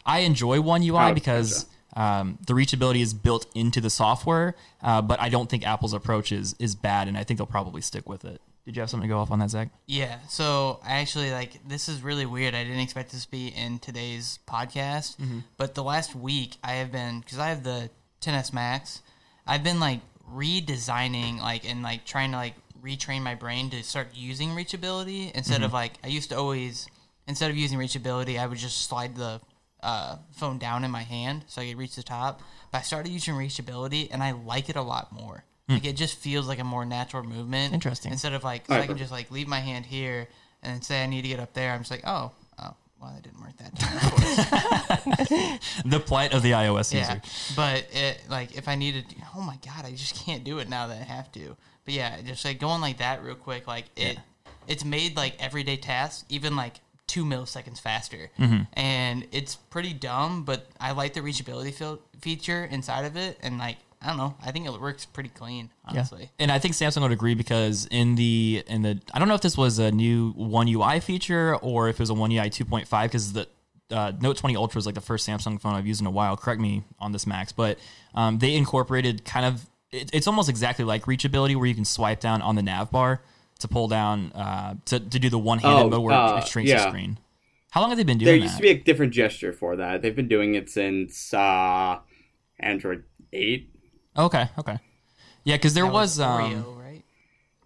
[0.06, 1.66] I enjoy One UI because
[1.98, 4.56] um, the reachability is built into the software.
[4.82, 7.82] Uh, but I don't think Apple's approach is is bad, and I think they'll probably
[7.82, 8.40] stick with it.
[8.66, 9.70] Did you have something to go off on that, Zach?
[9.86, 12.54] Yeah, so I actually like this is really weird.
[12.54, 15.16] I didn't expect this to be in today's podcast,
[15.58, 17.90] but the last week I have been because I have the
[18.22, 19.02] 10s Max.
[19.48, 24.10] I've been like redesigning like and like trying to like retrain my brain to start
[24.14, 26.88] using reachability instead of like I used to always
[27.28, 29.42] instead of using reachability I would just slide the
[29.82, 32.42] uh, phone down in my hand so I could reach the top.
[32.72, 35.44] But I started using reachability and I like it a lot more.
[35.70, 37.74] Like it just feels like a more natural movement.
[37.74, 38.14] Interesting.
[38.14, 40.30] Instead of like, so I can just like leave my hand here
[40.64, 41.74] and say I need to get up there.
[41.74, 45.60] I'm just like, oh, oh, well, that didn't work that time.
[45.86, 47.22] The plight of the iOS yeah, user.
[47.56, 50.88] but it like if I needed, oh my god, I just can't do it now
[50.88, 51.58] that I have to.
[51.86, 54.18] But yeah, just like going like that real quick, like it,
[54.68, 58.64] it's made like everyday tasks even like two milliseconds faster, Mm-hmm.
[58.74, 60.44] and it's pretty dumb.
[60.44, 64.36] But I like the reachability feel- feature inside of it, and like I don't know,
[64.46, 66.30] I think it works pretty clean, honestly.
[66.38, 69.42] And I think Samsung would agree because in the in the I don't know if
[69.42, 73.04] this was a new One UI feature or if it was a One UI 2.5
[73.04, 73.48] because the
[73.90, 76.36] uh, Note 20 Ultra is like the first Samsung phone I've used in a while.
[76.38, 77.80] Correct me on this, Max, but
[78.14, 82.20] um, they incorporated kind of it, it's almost exactly like reachability where you can swipe
[82.20, 83.22] down on the nav bar
[83.60, 86.48] to pull down uh, to to do the one handed Oh, mode where uh, it
[86.48, 87.20] shrinks the screen.
[87.72, 88.28] How long have they been doing?
[88.30, 88.32] It?
[88.32, 88.58] There used that?
[88.58, 90.02] to be a different gesture for that.
[90.02, 92.00] They've been doing it since uh,
[92.60, 93.70] Android 8.
[94.18, 94.80] okay, okay,
[95.44, 97.04] yeah, because there That was, um, Oreo, right?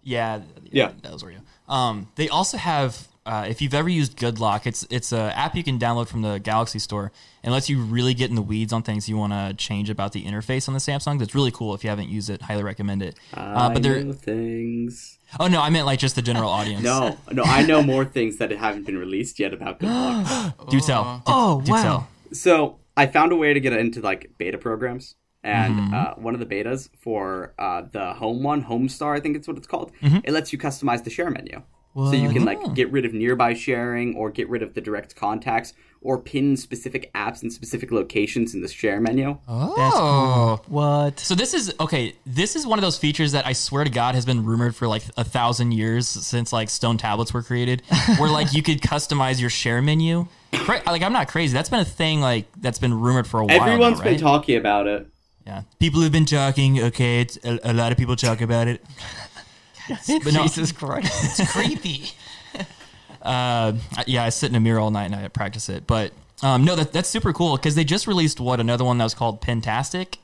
[0.02, 0.92] Yeah, Yeah.
[1.02, 1.40] that was Oreo.
[1.68, 5.54] Um, they also have, uh, if you've ever used Good Lock, it's it's a app
[5.54, 8.72] you can download from the Galaxy Store and lets you really get in the weeds
[8.72, 11.18] on things you want to change about the interface on the Samsung.
[11.18, 11.74] That's really cool.
[11.74, 13.18] If you haven't used it, highly recommend it.
[13.36, 15.18] Uh, I but there, know things.
[15.40, 16.82] oh no, I meant like just the general audience.
[16.82, 20.68] No, no, I know more things that haven't been released yet about Good Lock.
[20.70, 21.04] do tell.
[21.18, 21.82] Do- Oh, do wow.
[21.82, 22.08] tell.
[22.32, 25.94] so I found a way to get into like beta programs, and Mm-hmm.
[25.94, 29.56] uh, one of the betas for uh, the home one, Homestar, I think it's what
[29.56, 29.92] it's called.
[30.02, 30.18] Mm-hmm.
[30.24, 31.62] It lets you customize the share menu.
[31.94, 32.46] So you can Oh.
[32.46, 36.56] like get rid of nearby sharing, or get rid of the direct contacts, or pin
[36.56, 39.36] specific apps in specific locations in the share menu.
[39.46, 40.00] That's cool.
[40.02, 40.60] Oh.
[40.68, 41.20] What?
[41.20, 42.14] So this is okay.
[42.26, 44.88] This is one of those features that I swear to God has been rumored for
[44.88, 47.82] like a thousand years since like stone tablets were created,
[48.18, 50.26] where like you could customize your share menu.
[50.66, 51.52] Like I'm not crazy.
[51.52, 53.60] That's been a thing like that's been rumored for a while.
[53.62, 55.06] Everyone's now, been talking about it.
[55.46, 56.80] Yeah, people have been talking.
[56.80, 58.82] Okay, it's a, a lot of people talk about it.
[59.88, 61.40] But no- Jesus Christ.
[61.40, 62.10] It's creepy.
[63.22, 63.74] Uh,
[64.08, 65.86] yeah, I sit in a mirror all night and I practice it.
[65.86, 69.04] But um, no, that, that's super cool because they just released what another one that
[69.04, 70.16] was called Pentastic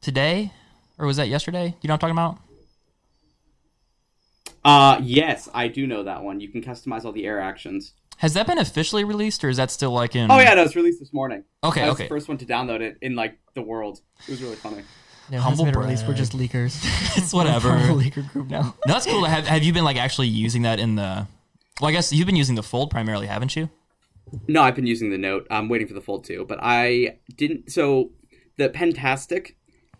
[0.00, 0.52] today,
[0.98, 1.76] or was that yesterday?
[1.80, 2.38] You know what I'm talking about?
[4.64, 6.40] Uh, yes, I do know that one.
[6.40, 7.92] You can customize all the air actions.
[8.18, 10.30] Has that been officially released, or is that still like in?
[10.30, 11.44] Oh yeah, no, it's released this morning.
[11.64, 12.04] Okay, I was okay.
[12.04, 14.00] the first one to download it in like the world.
[14.26, 14.82] It was really funny.
[15.30, 16.02] No, Humble Humble release.
[16.06, 16.82] We're just leakers.
[17.16, 17.68] It's whatever.
[17.70, 18.74] We're a leaker group now.
[18.84, 19.24] that's cool.
[19.24, 21.26] Have Have you been like actually using that in the?
[21.80, 23.70] Well, I guess you've been using the Fold primarily, haven't you?
[24.48, 25.46] No, I've been using the Note.
[25.50, 27.70] I'm waiting for the Fold too, but I didn't.
[27.72, 28.10] So
[28.56, 29.54] the Pentastic,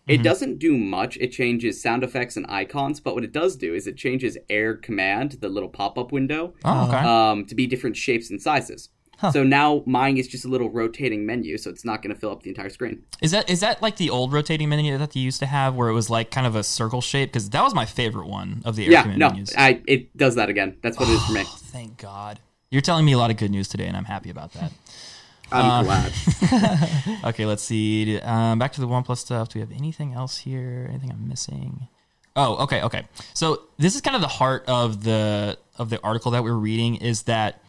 [0.06, 0.22] it Mm-hmm.
[0.22, 1.16] doesn't do much.
[1.18, 4.74] It changes sound effects and icons, but what it does do is it changes Air
[4.76, 6.96] Command, the little pop-up window, Oh, okay.
[6.98, 8.88] um, to be different shapes and sizes.
[9.32, 12.30] So now mine is just a little rotating menu, so it's not going to fill
[12.30, 13.02] up the entire screen.
[13.20, 15.88] Is that is that like the old rotating menu that they used to have, where
[15.88, 17.30] it was like kind of a circle shape?
[17.30, 19.54] Because that was my favorite one of the air yeah, command no, menus.
[19.56, 20.76] I it does that again.
[20.82, 21.44] That's what it is for me.
[21.46, 22.40] Thank God.
[22.70, 24.72] You're telling me a lot of good news today, and I'm happy about that.
[25.52, 26.12] I'm glad.
[27.24, 28.20] Okay, let's see.
[28.20, 29.48] Um, back to the OnePlus stuff.
[29.48, 30.86] Do we have anything else here?
[30.88, 31.88] Anything I'm missing?
[32.36, 33.06] Oh, okay, okay.
[33.34, 36.96] So this is kind of the heart of the of the article that we're reading
[36.96, 37.62] is that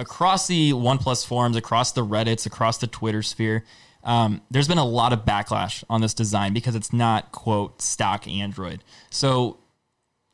[0.00, 3.64] across the OnePlus forums, across the Reddits, across the Twitter sphere,
[4.02, 8.26] um, there's been a lot of backlash on this design because it's not quote stock
[8.26, 8.82] Android.
[9.10, 9.58] So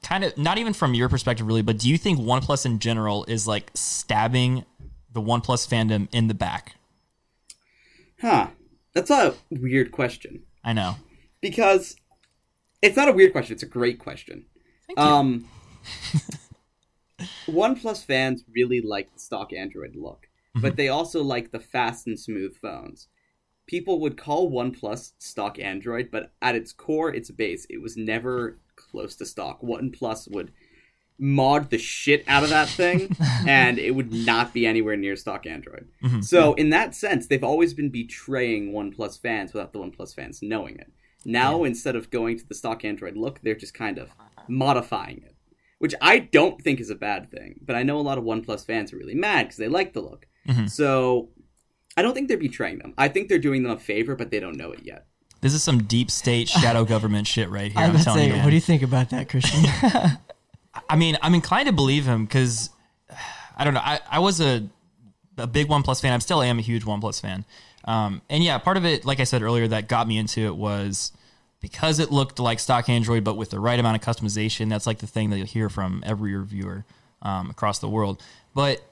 [0.04, 3.24] kind of not even from your perspective really, but do you think OnePlus in general
[3.26, 4.64] is like stabbing
[5.12, 6.76] the OnePlus fandom in the back?
[8.20, 8.48] Huh.
[8.94, 10.44] That's a weird question.
[10.64, 10.96] I know.
[11.40, 11.96] Because
[12.82, 14.46] it's not a weird question, it's a great question.
[14.86, 15.04] Thank you.
[15.04, 15.48] Um
[17.46, 20.76] OnePlus fans really like the stock Android look, but mm-hmm.
[20.76, 23.08] they also like the fast and smooth phones.
[23.66, 28.58] People would call OnePlus stock Android, but at its core, its base, it was never
[28.76, 29.60] close to stock.
[29.62, 30.52] OnePlus would
[31.18, 33.16] mod the shit out of that thing,
[33.48, 35.88] and it would not be anywhere near stock Android.
[36.02, 36.20] Mm-hmm.
[36.20, 40.78] So, in that sense, they've always been betraying OnePlus fans without the OnePlus fans knowing
[40.78, 40.92] it.
[41.24, 44.10] Now, instead of going to the stock Android look, they're just kind of
[44.48, 45.34] modifying it,
[45.78, 47.60] which I don't think is a bad thing.
[47.62, 50.00] But I know a lot of OnePlus fans are really mad because they like the
[50.00, 50.26] look.
[50.68, 51.30] So,
[51.96, 52.94] I don't think they're betraying them.
[52.96, 55.06] I think they're doing them a favor, but they don't know it yet.
[55.40, 57.80] This is some deep state shadow government shit right here.
[57.80, 58.32] I I'm was about to telling say, you.
[58.34, 58.44] man.
[58.44, 59.64] what do you think about that, Christian?
[60.88, 62.70] I mean, I'm inclined to believe him because
[63.56, 63.80] I don't know.
[63.82, 64.68] I, I was a
[65.38, 66.12] a big OnePlus fan.
[66.12, 67.44] I still am a huge OnePlus fan.
[67.84, 70.56] Um, and yeah, part of it, like I said earlier, that got me into it
[70.56, 71.12] was
[71.60, 74.68] because it looked like stock Android, but with the right amount of customization.
[74.68, 76.84] That's like the thing that you'll hear from every reviewer
[77.22, 78.22] um, across the world.
[78.54, 78.82] But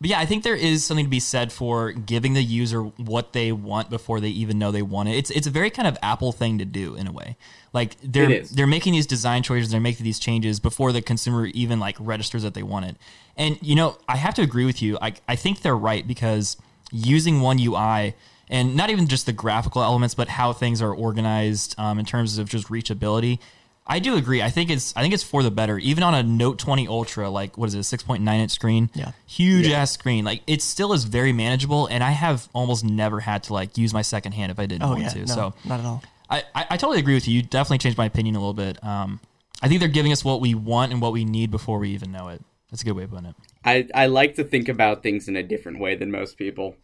[0.00, 3.32] but yeah, I think there is something to be said for giving the user what
[3.32, 5.16] they want before they even know they want it.
[5.16, 7.36] It's it's a very kind of Apple thing to do in a way.
[7.72, 11.80] Like they're they're making these design choices, they're making these changes before the consumer even
[11.80, 12.96] like registers that they want it.
[13.36, 14.98] And you know, I have to agree with you.
[15.02, 16.56] I I think they're right because
[16.92, 18.14] using one UI
[18.50, 22.38] and not even just the graphical elements, but how things are organized um, in terms
[22.38, 23.38] of just reachability.
[23.86, 24.42] I do agree.
[24.42, 25.78] I think it's I think it's for the better.
[25.78, 28.90] Even on a Note 20 Ultra, like what is it, a 6.9 inch screen?
[28.94, 29.12] Yeah.
[29.26, 30.24] huge ass screen.
[30.26, 33.94] Like it still is very manageable, and I have almost never had to like use
[33.94, 35.18] my second hand if I didn't oh want yeah, to.
[35.20, 36.02] no, So not at all.
[36.28, 37.36] I, I, I totally agree with you.
[37.36, 38.82] You definitely changed my opinion a little bit.
[38.84, 39.20] Um,
[39.62, 42.12] I think they're giving us what we want and what we need before we even
[42.12, 42.42] know it.
[42.70, 43.34] That's a good way of putting it.
[43.64, 46.76] I, I like to think about things in a different way than most people.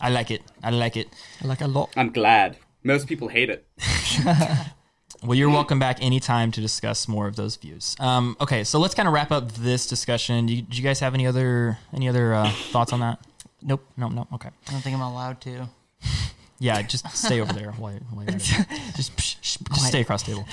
[0.00, 0.42] I like it.
[0.62, 1.08] I like it.
[1.42, 1.90] I like a lot.
[1.96, 2.58] I'm glad.
[2.82, 3.66] Most people hate it.
[5.24, 7.94] Well, you're welcome back anytime to discuss more of those views.
[8.00, 10.46] Um, okay, so let's kind of wrap up this discussion.
[10.46, 13.24] Do you, do you guys have any other any other uh, thoughts on that?
[13.62, 13.84] Nope.
[13.96, 14.12] Nope.
[14.12, 14.28] Nope.
[14.34, 14.48] Okay.
[14.66, 15.68] I don't think I'm allowed to.
[16.58, 18.94] Yeah, just stay over there while, while you're at it.
[18.94, 20.46] Just, psh, shh, Just stay across the table.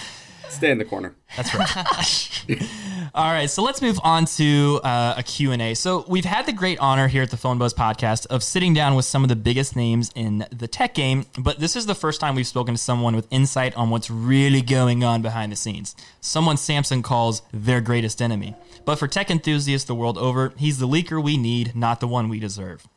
[0.49, 1.15] Stay in the corner.
[1.38, 2.59] That's right.
[3.15, 5.73] All right, so let's move on to uh, a Q&A.
[5.73, 8.95] So we've had the great honor here at the Phone Buzz podcast of sitting down
[8.95, 12.19] with some of the biggest names in the tech game, but this is the first
[12.19, 15.95] time we've spoken to someone with insight on what's really going on behind the scenes.
[16.21, 18.55] Someone Samsung calls their greatest enemy.
[18.85, 22.29] But for tech enthusiasts the world over, he's the leaker we need, not the one
[22.29, 22.88] we deserve.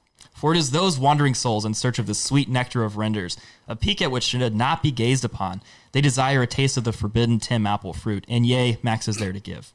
[0.42, 3.36] For it is those wandering souls in search of the sweet nectar of renders,
[3.68, 5.62] a peak at which should not be gazed upon.
[5.92, 9.32] They desire a taste of the forbidden Tim apple fruit, and yea, Max is there
[9.32, 9.72] to give.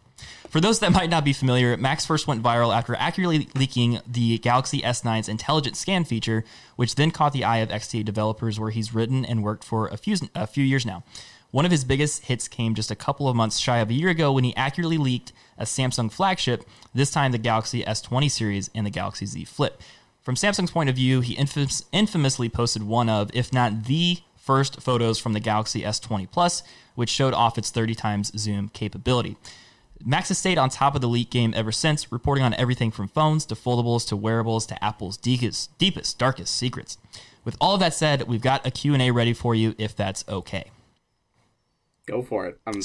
[0.50, 4.40] For those that might not be familiar, Max first went viral after accurately leaking the
[4.40, 6.44] Galaxy S9's intelligent scan feature,
[6.76, 9.96] which then caught the eye of XDA developers, where he's written and worked for a
[9.96, 11.02] few, a few years now.
[11.52, 14.10] One of his biggest hits came just a couple of months shy of a year
[14.10, 18.86] ago when he accurately leaked a Samsung flagship, this time the Galaxy S20 series and
[18.86, 19.82] the Galaxy Z Flip.
[20.28, 24.82] From Samsung's point of view, he infamous, infamously posted one of, if not the first
[24.82, 26.64] photos from the Galaxy S20 Plus,
[26.96, 29.38] which showed off its 30 times zoom capability.
[30.04, 33.08] Max has stayed on top of the leak game ever since, reporting on everything from
[33.08, 36.98] phones to foldables to wearables to Apple's deepest, deepest darkest secrets.
[37.46, 40.72] With all of that said, we've got a Q&A ready for you if that's okay.
[42.06, 42.60] Go for it.
[42.68, 42.82] I'm,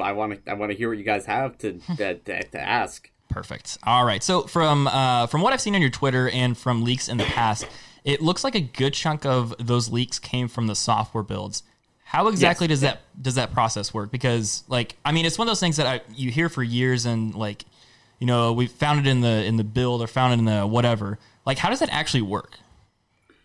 [0.00, 0.50] I want to.
[0.52, 3.10] I want to hear what you guys have to to, to, to ask.
[3.28, 3.78] Perfect.
[3.82, 4.22] All right.
[4.22, 7.24] So from uh, from what I've seen on your Twitter and from leaks in the
[7.24, 7.66] past,
[8.04, 11.62] it looks like a good chunk of those leaks came from the software builds.
[12.04, 12.70] How exactly Yes.
[12.70, 14.10] does that does that process work?
[14.12, 17.04] Because like I mean, it's one of those things that I, you hear for years,
[17.04, 17.64] and like
[18.20, 20.66] you know we found it in the in the build or found it in the
[20.66, 21.18] whatever.
[21.44, 22.58] Like, how does that actually work?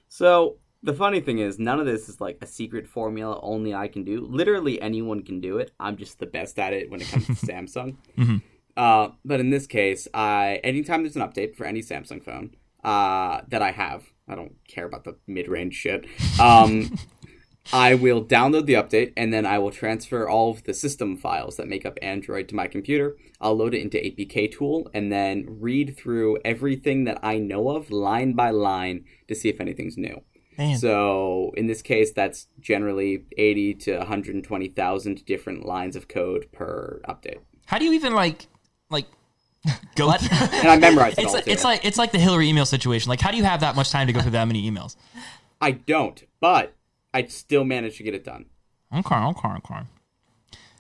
[0.10, 3.88] So the funny thing is, none of this is like a secret formula only I
[3.88, 4.22] can do.
[4.22, 5.72] Literally anyone can do it.
[5.80, 7.96] I'm just the best at it when it comes to Samsung.
[8.78, 13.42] Uh, but in this case, I anytime there's an update for any Samsung phone uh,
[13.50, 16.06] that I have, I don't care about the mid-range shit.
[16.40, 16.98] Um,
[17.74, 21.58] I will download the update and then I will transfer all of the system files
[21.58, 23.18] that make up Android to my computer.
[23.40, 27.92] I'll load it into APK tool and then read through everything that I know of
[27.92, 30.22] line by line to see if anything's new.
[30.58, 30.78] Man.
[30.78, 37.40] So in this case, that's generally 80 to 120,000 different lines of code per update.
[37.68, 38.48] How do you even like
[38.92, 39.08] like
[39.96, 40.12] go?
[40.22, 43.10] And I memorized it it's all like, it's like it's like the Hillary email situation.
[43.10, 44.96] Like, how do you have that much time to go through that many emails?
[45.60, 46.76] I don't, but
[47.14, 48.46] I still managed to get it done.
[48.94, 49.82] Okay, okay, okay.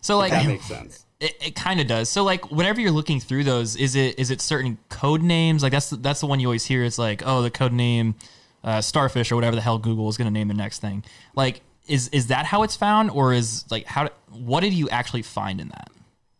[0.01, 1.05] So like That makes sense.
[1.19, 2.09] It, it kind of does.
[2.09, 5.61] So like whenever you're looking through those, is it is it certain code names?
[5.61, 6.83] Like that's the, that's the one you always hear.
[6.83, 8.15] It's like oh the code name
[8.63, 11.03] uh, starfish or whatever the hell Google is going to name the next thing.
[11.35, 15.21] Like is is that how it's found or is like how what did you actually
[15.21, 15.91] find in that?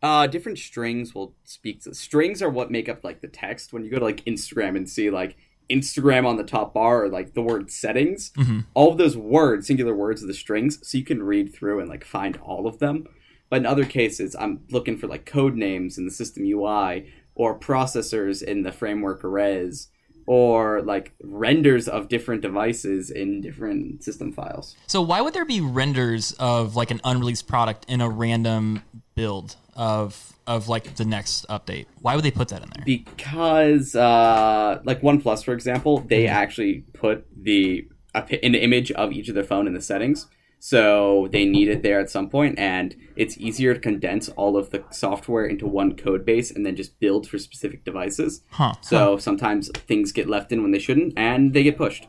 [0.01, 3.71] Uh, different strings will speak to strings are what make up like the text.
[3.71, 5.37] When you go to like Instagram and see like
[5.69, 8.31] Instagram on the top bar or like the word settings,
[8.73, 11.89] all of those words, singular words, are the strings, so you can read through and
[11.89, 13.07] like find all of them.
[13.49, 17.57] But in other cases, I'm looking for like code names in the system UI or
[17.57, 19.89] processors in the framework arrays
[20.25, 24.75] or like renders of different devices in different system files.
[24.87, 28.83] So why would there be renders of like an unreleased product in a random
[29.21, 31.85] build of of like the next update?
[32.01, 32.85] Why would they put that in there?
[32.85, 37.17] because uh, like OnePlus, for example, they actually put
[37.49, 40.27] the an image of each of their phone in the settings.
[40.63, 44.69] So they need it there at some point, and it's easier to condense all of
[44.69, 48.43] the software into one code base and then just build for specific devices.
[48.51, 48.73] Huh.
[48.81, 52.07] So sometimes things get left in when they shouldn't, and they get pushed.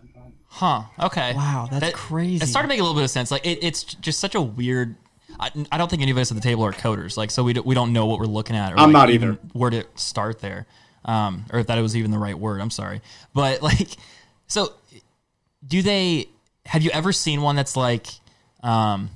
[0.48, 0.83] Huh.
[1.01, 1.33] Okay.
[1.35, 2.44] Wow, that's crazy.
[2.44, 3.31] It started to make a little bit of sense.
[3.31, 4.96] Like it, it's just such a weird.
[5.38, 7.16] I, I don't think any of us at the table are coders.
[7.16, 8.73] Like so we do, we don't know what we're looking at.
[8.73, 9.38] Or I'm like, not even either.
[9.53, 10.66] Where to start there,
[11.05, 12.61] um, or if that was even the right word.
[12.61, 13.01] I'm sorry,
[13.35, 13.90] but like,
[14.47, 14.73] so
[15.66, 16.29] do they?
[16.66, 18.07] Have you ever seen one that's like,
[18.62, 19.11] um,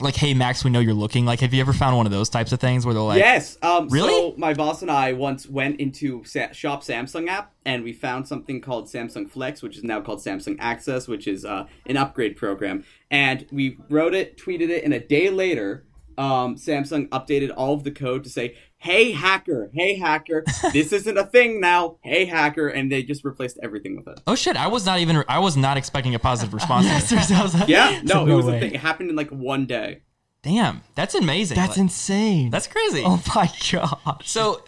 [0.00, 1.24] like, hey Max, we know you're looking.
[1.24, 3.56] Like, have you ever found one of those types of things where they're like, yes.
[3.62, 4.12] Um, Really?
[4.12, 8.28] So my boss and I once went into Sa- Shop Samsung app, and we found
[8.28, 12.36] something called Samsung Flex, which is now called Samsung Access, which is uh, an upgrade
[12.36, 12.84] program.
[13.10, 15.84] And we wrote it, tweeted it, and a day later,
[16.18, 21.16] um, Samsung updated all of the code to say, "Hey hacker, hey hacker, this isn't
[21.18, 21.96] a thing now.
[22.02, 24.20] Hey hacker," and they just replaced everything with it.
[24.26, 25.24] oh shit, I was not even.
[25.28, 26.86] I was not expecting a positive response.
[26.86, 27.18] Yes, there.
[27.18, 28.56] there's- I was like- Yeah, no, no it was way.
[28.56, 28.74] a thing.
[28.74, 30.02] It happened in like one day.
[30.42, 31.56] Damn, that's amazing.
[31.56, 32.50] That's Like, insane.
[32.50, 33.02] that's crazy.
[33.04, 34.22] oh my god.
[34.24, 34.62] So,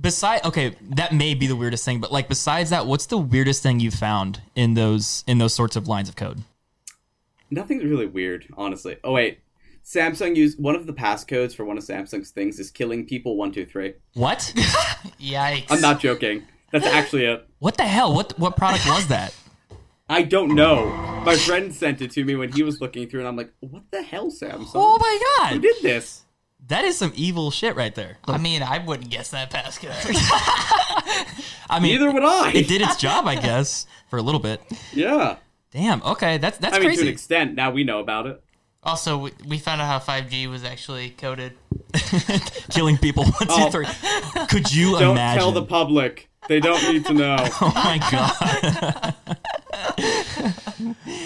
[0.00, 3.62] beside okay, that may be the weirdest thing, but like besides that, what's the weirdest
[3.62, 6.42] thing you found in those in those sorts of lines of code?
[7.50, 8.96] Nothing's really weird, honestly.
[9.04, 9.40] Oh wait,
[9.90, 13.50] Samsung used one of the passcodes for one of Samsung's things is killing people one
[13.50, 13.94] two three.
[14.14, 14.52] What?
[15.20, 15.66] Yikes!
[15.68, 16.46] I'm not joking.
[16.70, 17.44] That's actually it.
[17.58, 18.14] what the hell?
[18.14, 19.34] What what product was that?
[20.08, 20.90] I don't know.
[21.24, 23.82] My friend sent it to me when he was looking through, and I'm like, "What
[23.90, 24.70] the hell, Samsung?
[24.76, 25.54] Oh my god!
[25.54, 26.22] Who did this?"
[26.68, 28.18] that is some evil shit right there.
[28.26, 29.90] I mean, I wouldn't guess that passcode.
[31.70, 32.52] I mean, Neither would I.
[32.52, 34.60] it did its job, I guess, for a little bit.
[34.92, 35.38] Yeah.
[35.72, 36.00] Damn.
[36.02, 37.54] Okay, that's that's I mean, to an extent.
[37.54, 38.40] Now we know about it.
[38.82, 41.52] Also, we, we found out how 5G was actually coded.
[42.70, 43.70] Killing people one, two, Oh.
[43.70, 43.86] three.
[44.48, 45.40] Could you Don't imagine?
[45.40, 46.28] tell the public.
[46.48, 47.36] They don't need to know.
[47.60, 49.14] Oh my god.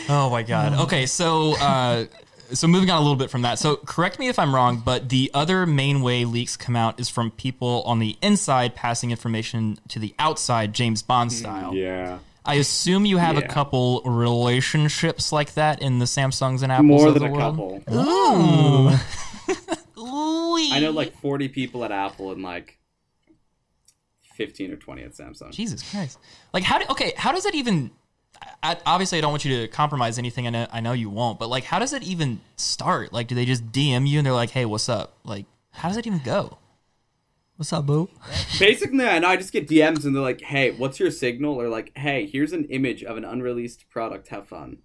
[0.08, 0.78] oh my god.
[0.84, 2.06] Okay, so uh
[2.52, 3.58] so moving on a little bit from that.
[3.58, 7.08] So correct me if I'm wrong, but the other main way leaks come out is
[7.08, 11.74] from people on the inside passing information to the outside James Bond style.
[11.74, 12.18] yeah.
[12.44, 17.08] I assume you have a couple relationships like that in the Samsungs and Apples More
[17.08, 17.84] of than the a world.
[17.86, 17.94] couple.
[17.96, 18.90] Ooh.
[20.72, 22.78] I know like 40 people at Apple and like
[24.36, 25.52] 15 or 20 at Samsung.
[25.52, 26.18] Jesus Christ!
[26.52, 26.78] Like, how?
[26.78, 27.90] Do, okay, how does it even?
[28.62, 30.46] I, obviously, I don't want you to compromise anything.
[30.46, 31.38] I know, I know you won't.
[31.38, 33.12] But like, how does it even start?
[33.12, 35.96] Like, do they just DM you and they're like, "Hey, what's up?" Like, how does
[35.96, 36.58] it even go?
[37.56, 38.10] What's up, boo?
[38.58, 41.68] Basically, I know I just get DMs and they're like, "Hey, what's your signal?" Or
[41.68, 44.28] like, "Hey, here's an image of an unreleased product.
[44.28, 44.78] Have fun."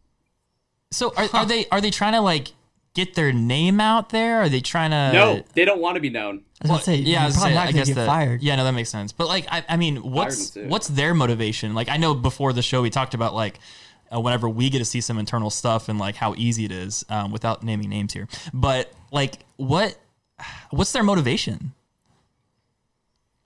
[0.92, 2.50] So, are, are they are they trying to like
[2.94, 4.42] get their name out there?
[4.42, 5.12] Are they trying to?
[5.12, 6.44] No, they don't want to be known.
[6.62, 7.96] I was gonna say, yeah, I you're was probably saying, not I gonna guess get
[7.96, 8.42] that, fired.
[8.44, 9.12] Yeah, no, that makes sense.
[9.14, 11.74] But like, I, I mean, what's what's their motivation?
[11.74, 13.60] Like, I know before the show we talked about like
[14.14, 17.04] uh, whenever we get to see some internal stuff and like how easy it is
[17.10, 18.28] um, without naming names here.
[18.54, 19.98] But like, what
[20.70, 21.74] what's their motivation?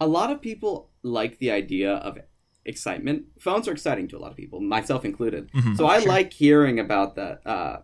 [0.04, 2.18] A lot of people like the idea of
[2.66, 3.26] excitement.
[3.40, 5.50] Phones are exciting to a lot of people, myself included.
[5.76, 7.46] so I like hearing about that.
[7.46, 7.78] Uh,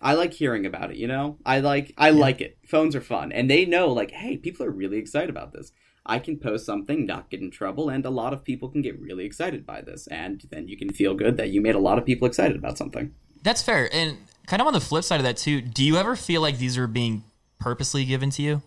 [0.00, 0.96] I like hearing about it.
[0.96, 2.58] You know, I like I like it.
[2.66, 5.72] Phones are fun, and they know like, hey, people are really excited about this.
[6.06, 8.98] I can post something, not get in trouble, and a lot of people can get
[8.98, 11.98] really excited by this, and then you can feel good that you made a lot
[11.98, 13.14] of people excited about something.
[13.42, 13.88] That's fair.
[13.92, 16.58] And kind of on the flip side of that too, do you ever feel like
[16.58, 17.24] these are being
[17.58, 18.62] purposely given to you?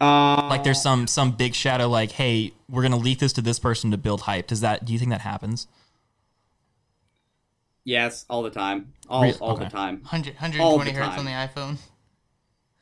[0.00, 3.58] Uh, Like there's some some big shadow like, hey, we're gonna leak this to this
[3.58, 4.46] person to build hype.
[4.46, 5.66] Does that do you think that happens?
[7.84, 10.00] yes, all the time, all Re- all the time.
[10.02, 11.18] 100, 120 the hertz time.
[11.20, 11.76] on the iPhone.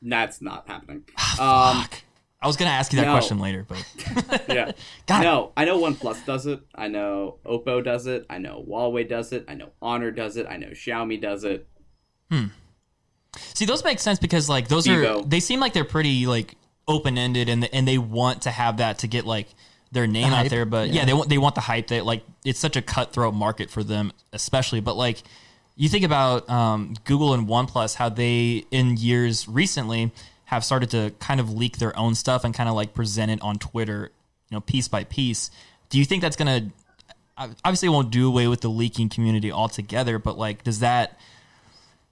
[0.01, 1.05] That's not happening.
[1.39, 1.85] um,
[2.39, 3.13] I was gonna ask you that No.
[3.13, 3.83] question later, but
[4.49, 4.71] Yeah.
[5.07, 5.23] God.
[5.23, 6.59] No, I know OnePlus does it.
[6.75, 8.25] I know Oppo does it.
[8.29, 9.45] I know Huawei does it.
[9.47, 10.45] I know Honor does it.
[10.47, 11.67] I know Xiaomi does it.
[12.29, 12.47] Hmm
[13.53, 15.21] See, those make sense because like those Vivo.
[15.21, 16.55] are they seem like they're pretty like
[16.87, 19.47] open ended and and they want to have that to get like
[19.91, 20.65] their name out there.
[20.65, 21.01] But yeah.
[21.01, 21.05] yeah.
[21.05, 24.11] they want they want the hype that like it's such a cutthroat market for them,
[24.33, 24.79] especially.
[24.79, 25.21] But like
[25.75, 30.11] you think about um, Google and OnePlus, how they in years recently
[30.45, 33.41] have started to kind of leak their own stuff and kind of like present it
[33.41, 34.11] on Twitter,
[34.49, 35.51] you know, piece by piece.
[35.89, 36.71] Do you think that's gonna
[37.37, 41.19] obviously won't do away with the leaking community altogether, but like, does that?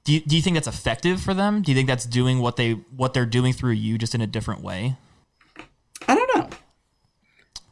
[0.05, 1.61] Do you, do you think that's effective for them?
[1.61, 4.27] Do you think that's doing what they what they're doing through you just in a
[4.27, 4.95] different way?
[6.07, 6.47] I don't know.
[6.47, 6.59] That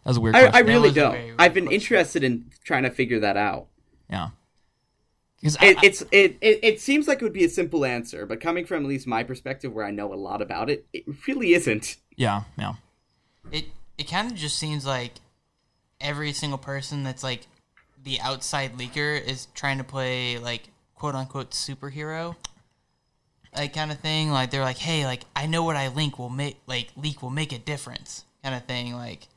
[0.10, 0.56] was a weird I, question.
[0.68, 1.16] I really don't.
[1.40, 1.74] I've been question.
[1.74, 3.68] interested in trying to figure that out.
[4.10, 4.30] yeah.
[5.40, 8.40] Because It, it's it, it it seems like it would be a simple answer, but
[8.42, 11.54] coming from at least my perspective, where I know a lot about it, it really
[11.54, 11.98] isn't.
[12.16, 12.74] yeah, yeah,
[13.52, 13.66] It
[13.98, 15.14] it kind of just seems like
[16.02, 17.42] every single person that's like
[18.04, 20.64] the outside leaker is trying to play like
[21.04, 22.34] quote unquote superhero.
[23.58, 24.32] Like kind of thing.
[24.32, 27.30] Like they're like, hey, like I know what I link will make like leak will
[27.30, 28.24] make a difference.
[28.42, 28.94] Kind of thing.
[28.94, 29.28] Like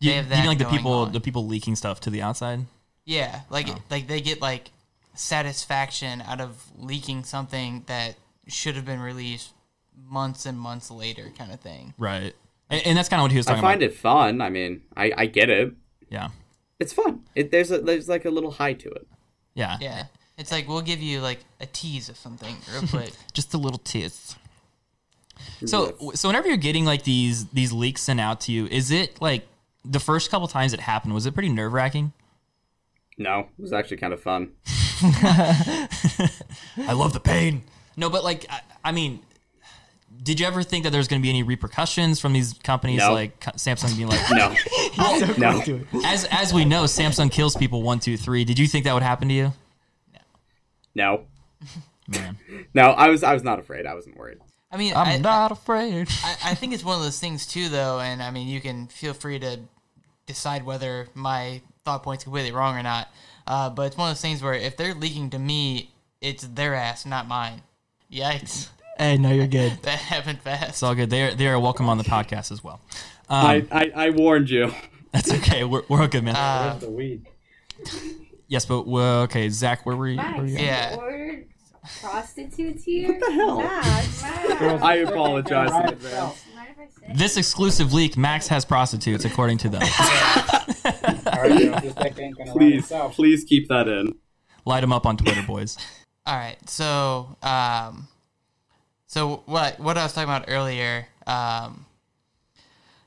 [0.00, 1.12] you, they have you mean like the people on.
[1.12, 2.66] the people leaking stuff to the outside?
[3.04, 3.78] Yeah, like Oh.
[3.88, 4.72] like they get like
[5.14, 8.16] satisfaction out of leaking something that
[8.48, 9.52] should have been released
[9.96, 11.94] months and months later, kind of thing.
[11.98, 12.34] Right.
[12.68, 13.92] And, and that's kind of what he was I find about.
[13.92, 14.40] it fun.
[14.40, 15.72] I mean, I, I get it.
[16.10, 16.30] Yeah,
[16.80, 17.22] It's fun.
[17.36, 19.06] It, there's a there's like a little high to it.
[19.54, 20.04] yeah, Yeah,
[20.38, 23.12] it's like we'll give you like a tease of something real quick.
[23.32, 24.36] Just a little tease.
[25.66, 29.20] So, so whenever you're getting like these these leaks sent out to you, is it
[29.20, 29.46] like
[29.84, 31.14] the first couple times it happened?
[31.14, 32.12] Was it pretty nerve wracking?
[33.18, 34.52] No, it was actually kind of fun.
[35.02, 37.62] I love the pain.
[37.96, 39.20] No, but like, I, I mean,
[40.22, 43.12] did you ever think that there's going to be any repercussions from these companies No.
[43.12, 44.54] like Samsung being like, No,
[45.36, 45.62] no.
[45.64, 46.04] Do it.
[46.06, 48.44] as as we know, Samsung kills people one, two, three.
[48.44, 49.52] Did you think that would happen to you?
[50.94, 51.24] No,
[52.08, 52.38] Man,
[52.74, 52.90] no.
[52.90, 53.86] I was I was not afraid.
[53.86, 54.38] I wasn't worried.
[54.70, 56.08] I mean, I'm I, not afraid.
[56.24, 58.86] I, I think it's one of those things too, though, and I mean, you can
[58.86, 59.60] feel free to
[60.26, 63.08] decide whether my thought point's completely wrong or not.
[63.46, 65.90] Uh, but it's one of those things where if they're leaking to me,
[66.20, 67.62] it's their ass, not mine.
[68.10, 68.68] Yikes,
[68.98, 69.78] Hey, no, you're good.
[69.82, 70.68] that happened fast.
[70.68, 71.10] It's all good.
[71.10, 72.80] They are they are welcome on the podcast as well.
[73.28, 74.72] I, I I warned you.
[75.12, 75.64] That's okay.
[75.64, 76.36] We're we're all good, man.
[76.36, 77.26] Uh, the weed.
[78.52, 80.18] Yes, but well, okay, Zach, where were you?
[80.18, 80.58] Where were you?
[80.58, 80.90] Yeah.
[80.90, 80.96] yeah.
[80.96, 81.46] ordered
[82.00, 83.08] prostitutes here.
[83.08, 83.58] What the hell?
[83.58, 84.82] Max, Max.
[84.82, 85.92] I apologize in Right.
[85.92, 86.44] advance.
[86.54, 87.14] Mind if I say?
[87.14, 89.82] This exclusive leak, Max has prostitutes, according to them.
[90.84, 94.14] All right, you know, this deck ain't gonna run Please, please keep that in.
[94.64, 95.76] Light them up on Twitter, boys.
[96.26, 96.56] All right.
[96.68, 98.06] So, um,
[99.06, 101.08] so what what I was talking about earlier.
[101.26, 101.86] Um,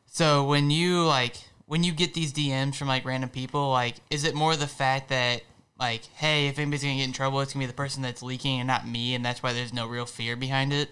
[0.07, 1.37] so when you like
[1.67, 5.09] when you get these DMs from like random people, like, is it more the fact
[5.09, 5.41] that
[5.79, 8.59] like, hey, if anybody's gonna get in trouble, it's gonna be the person that's leaking
[8.59, 10.89] and not me, and that's why there's no real fear behind it.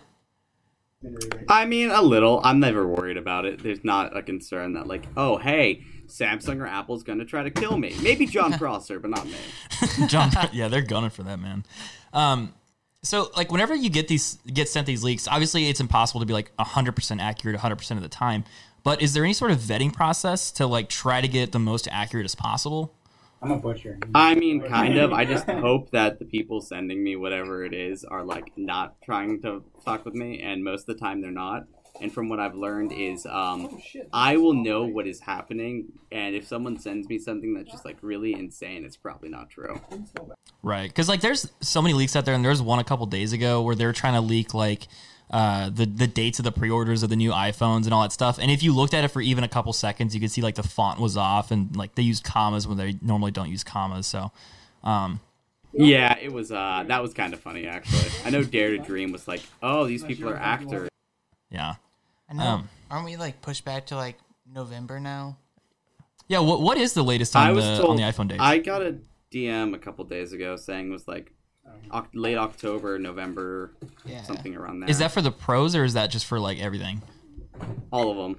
[1.50, 2.40] I mean, a little.
[2.44, 3.62] I'm never worried about it.
[3.62, 7.78] There's not a concern that like, oh hey, Samsung or Apple's gonna try to kill
[7.78, 7.96] me.
[8.02, 9.36] Maybe John Prosser, but not me.
[10.08, 11.66] John, yeah, they're gunning for that man.
[12.14, 12.54] Um,
[13.04, 16.34] so like whenever you get these get sent these leaks, obviously it's impossible to be
[16.34, 18.46] like hundred percent accurate hundred percent of the time.
[18.84, 21.88] But is there any sort of vetting process to like try to get the most
[21.92, 22.94] accurate as possible?
[23.42, 24.00] I'm a butcher.
[24.16, 25.12] I mean, kind of.
[25.12, 29.42] I just hope that the people sending me whatever it is are like not trying
[29.42, 31.66] to fuck with me, and most of the time they're not.
[32.02, 33.82] And from what I've learned is, um,
[34.12, 37.98] I will know what is happening, and if someone sends me something that's just like
[38.02, 39.80] really insane, it's probably not true.
[40.64, 43.34] Right, because like there's so many leaks out there, and there's one a couple days
[43.34, 44.88] ago where they're trying to leak like
[45.34, 48.38] uh, the the dates of the pre-orders of the new iPhones and all that stuff.
[48.40, 50.54] And if you looked at it for even a couple seconds, you could see like
[50.54, 54.06] the font was off, and like they used commas when they normally don't use commas.
[54.06, 54.32] So,
[54.84, 55.20] um,
[55.74, 56.52] Yeah, it was.
[56.52, 58.12] Uh, that was kind of funny actually.
[58.24, 60.90] I know Dare to Dream was like, oh, these people are actors.
[61.50, 61.76] yeah,
[62.30, 62.44] I know.
[62.44, 65.38] Um, Aren't we like pushed back to like November now?
[66.28, 66.40] yeah.
[66.40, 68.40] What what is the latest I on was the told on the iPhone dates?
[68.40, 68.98] I got a
[69.32, 71.34] DM a couple days ago saying it was like
[71.92, 73.72] oc- late October, November,
[74.06, 74.22] Yeah.
[74.24, 74.90] something around there.
[74.90, 77.02] is that for the pros or is that just for like everything?
[77.92, 78.38] all of them?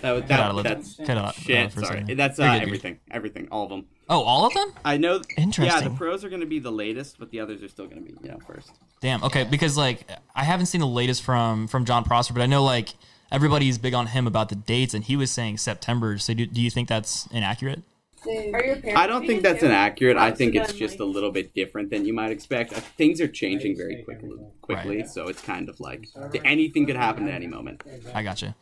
[0.00, 1.66] That, was- Cut that, out, that's cut out, shit.
[1.66, 2.68] uh, for sorry, that's uh, good, dude.
[2.68, 2.98] everything.
[3.10, 3.86] Everything, all of them.
[4.10, 4.70] Oh, all of them?
[4.84, 5.14] I know.
[5.14, 5.84] Yeah, Interesting.
[5.84, 8.12] the pros are going to be the latest, but the others are still going to
[8.12, 8.70] be you know first.
[9.00, 9.24] Damn.
[9.24, 12.62] Okay, because like I haven't seen the latest from from John Prosser, but I know
[12.62, 12.90] like
[13.32, 16.18] everybody's big on him about the dates, and he was saying September.
[16.18, 17.82] So do, do you think that's inaccurate?
[18.26, 20.16] Are your parents I don't think that's inaccurate.
[20.16, 22.72] I think it's just a little bit different than you might expect.
[22.72, 25.04] Uh, Things are changing very quickly, quickly.
[25.04, 26.08] So it's kind of like
[26.44, 27.82] anything could happen at any moment.
[28.14, 28.54] I gotcha.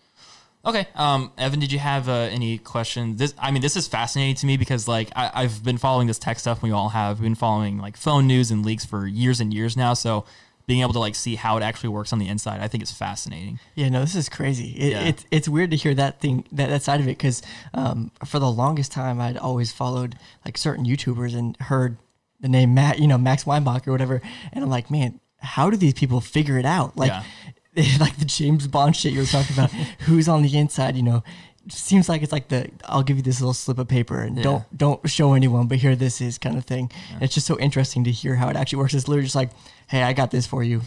[0.64, 3.18] Okay, um, Evan, did you have uh, any questions?
[3.18, 6.20] This, I mean, this is fascinating to me because like I, I've been following this
[6.20, 6.62] tech stuff.
[6.62, 9.76] We all have We've been following like phone news and leaks for years and years
[9.76, 9.94] now.
[9.94, 10.24] So
[10.66, 12.92] being able to like see how it actually works on the inside, I think is
[12.92, 13.58] fascinating.
[13.74, 14.70] Yeah, no, this is crazy.
[14.70, 15.00] It, Yeah.
[15.04, 17.42] It's it's weird to hear that thing that, that side of it because
[17.74, 21.96] um, for the longest time I'd always followed like certain YouTubers and heard
[22.40, 24.20] the name Matt, you know Max Weinbach or whatever,
[24.52, 26.96] and I'm like, man, how do these people figure it out?
[26.96, 27.12] Like,
[28.00, 29.70] like the James Bond shit you were talking about.
[30.00, 30.96] who's on the inside?
[30.96, 31.22] You know,
[31.68, 34.42] seems like it's like the I'll give you this little slip of paper and Yeah.
[34.42, 36.90] don't don't show anyone, but here this is kind of thing.
[37.14, 38.94] And it's just so interesting to hear how it actually works.
[38.94, 39.50] It's literally just like,
[39.93, 40.80] hey, I got this for you.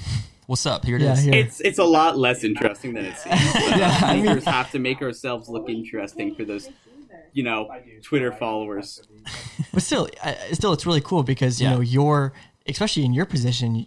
[0.47, 0.83] What's up?
[0.83, 1.23] Here it Yeah, is.
[1.23, 1.33] here.
[1.35, 3.53] It's it's a lot less interesting than it seems.
[3.53, 6.69] But Yeah, I mean- have to make ourselves look interesting for those,
[7.33, 7.69] you know,
[8.03, 9.01] Twitter followers.
[9.73, 11.75] but still, I, still, it's really cool because you Yeah.
[11.75, 12.33] know you're,
[12.67, 13.85] especially in your position,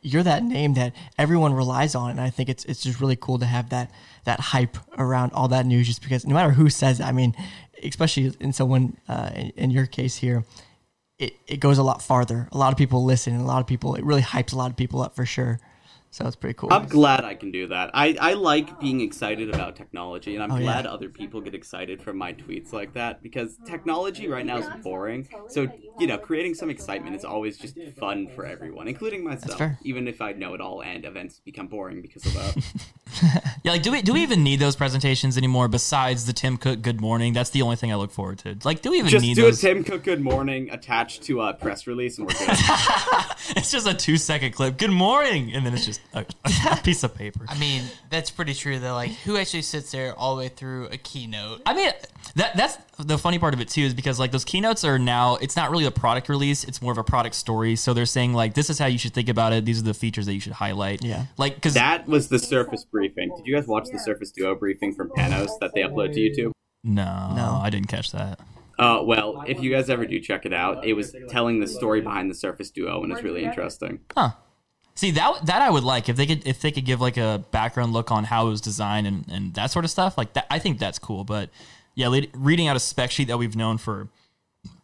[0.00, 3.38] you're that name that everyone relies on, and I think it's it's just really cool
[3.38, 3.90] to have that
[4.24, 5.86] that hype around all that news.
[5.86, 7.34] Just because no matter who says, it, I mean,
[7.82, 10.44] especially in someone uh, in, in your case here,
[11.18, 12.48] it it goes a lot farther.
[12.52, 14.70] A lot of people listen, and a lot of people it really hypes a lot
[14.70, 15.60] of people up for sure.
[16.10, 16.72] So it's pretty cool.
[16.72, 17.90] I'm glad I can do that.
[17.92, 20.62] I, I like being excited about technology, and I'm Oh, yeah.
[20.62, 24.70] glad other people get excited from my tweets like that because technology right now is
[24.84, 25.26] boring.
[25.48, 25.66] So,
[25.98, 30.20] you know, creating some excitement is always just fun for everyone, including myself, even if
[30.20, 32.64] I know it all and events become boring because of that.
[33.62, 35.68] Yeah, like do we do we even need those presentations anymore?
[35.68, 38.56] Besides the Tim Cook Good Morning, that's the only thing I look forward to.
[38.64, 39.62] Like, do we even just need do those?
[39.62, 42.58] a Tim Cook good morning attached to a press release, and we're good.
[43.56, 44.78] It's just a two second clip.
[44.78, 47.44] Good morning, and then it's just a, a piece of paper.
[47.48, 48.94] I mean, that's pretty true though.
[48.94, 51.60] Like, who actually sits there all the way through a keynote?
[51.66, 51.90] I mean,
[52.36, 55.36] that that's the funny part of it too, is because like those keynotes are now
[55.36, 57.76] it's not really a product release; it's more of a product story.
[57.76, 59.64] So they're saying like this is how you should think about it.
[59.64, 61.04] These are the features that you should highlight.
[61.04, 61.26] Yeah.
[61.36, 63.32] like because that was the Surface briefing.
[63.36, 66.52] Did you guys watch the Surface Duo briefing from Panos that they upload to YouTube?
[66.82, 67.60] no, No.
[67.62, 68.40] I didn't catch that.
[68.78, 72.00] Uh, well, if you guys ever do check it out, it was telling the story
[72.00, 74.00] behind the Surface Duo, and it's really interesting.
[74.14, 74.30] Huh.
[74.96, 77.44] See that that I would like if they could if they could give like a
[77.50, 80.16] background look on how it was designed and, and that sort of stuff.
[80.16, 81.24] Like that, I think that's cool.
[81.24, 81.50] But
[81.94, 84.08] yeah, le- reading out a spec sheet that we've known for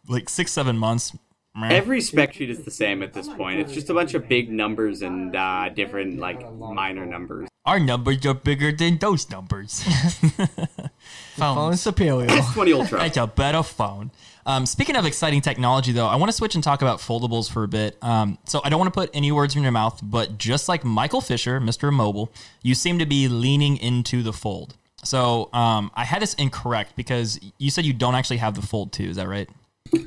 [0.07, 1.15] like six seven months.
[1.61, 3.59] Every spec sheet is the same at this point.
[3.59, 7.49] It's just a bunch of big numbers and uh, different like minor numbers.
[7.65, 9.83] Our numbers are bigger than those numbers.
[11.35, 11.81] Phone Phones.
[11.81, 12.27] superior.
[12.27, 12.99] S20 Ultra.
[12.99, 14.11] That's a better phone.
[14.45, 17.63] Um, speaking of exciting technology, though, I want to switch and talk about foldables for
[17.63, 17.97] a bit.
[18.01, 20.83] Um, so I don't want to put any words in your mouth, but just like
[20.83, 21.93] Michael Fisher, Mr.
[21.93, 22.31] Mobile,
[22.63, 24.75] you seem to be leaning into the fold.
[25.03, 28.91] So um, I had this incorrect because you said you don't actually have the Fold
[28.91, 29.03] 2.
[29.03, 29.49] Is that right?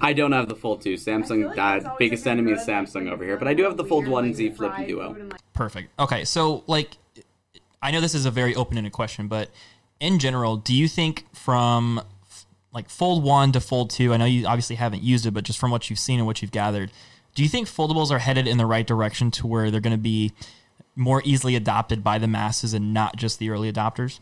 [0.01, 0.95] I don't have the Fold 2.
[0.95, 4.35] Samsung, uh, biggest enemy is Samsung over here, but I do have the Fold 1
[4.35, 5.31] Z Flip Duo.
[5.53, 5.91] Perfect.
[5.99, 6.97] Okay, so like,
[7.83, 9.51] I know this is a very open-ended question, but
[10.01, 12.01] in general, do you think from
[12.73, 14.13] like Fold One to Fold Two?
[14.13, 16.43] I know you obviously haven't used it, but just from what you've seen and what
[16.43, 16.91] you've gathered,
[17.35, 20.03] do you think foldables are headed in the right direction to where they're going to
[20.03, 20.33] be
[20.97, 24.21] more easily adopted by the masses and not just the early adopters?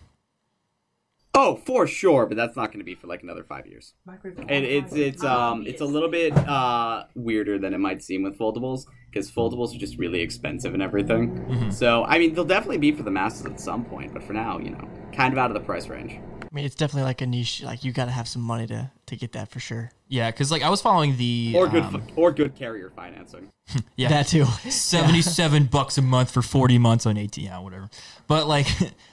[1.34, 3.94] Oh, for sure, but that's not going to be for like another five years.
[4.06, 8.38] And it's it's um it's a little bit uh weirder than it might seem with
[8.38, 11.70] foldables because foldables are just really expensive and everything.
[11.70, 14.58] So I mean, they'll definitely be for the masses at some point, but for now,
[14.58, 16.20] you know, kind of out of the price range.
[16.42, 17.62] I mean, it's definitely like a niche.
[17.62, 19.90] Like you got to have some money to to get that for sure.
[20.08, 23.48] Yeah, because like I was following the Or good um, or good carrier financing.
[23.96, 24.44] yeah That too.
[24.68, 27.88] 77 bucks a month for 40 months on AT, yeah, whatever.
[28.26, 28.90] But like, I,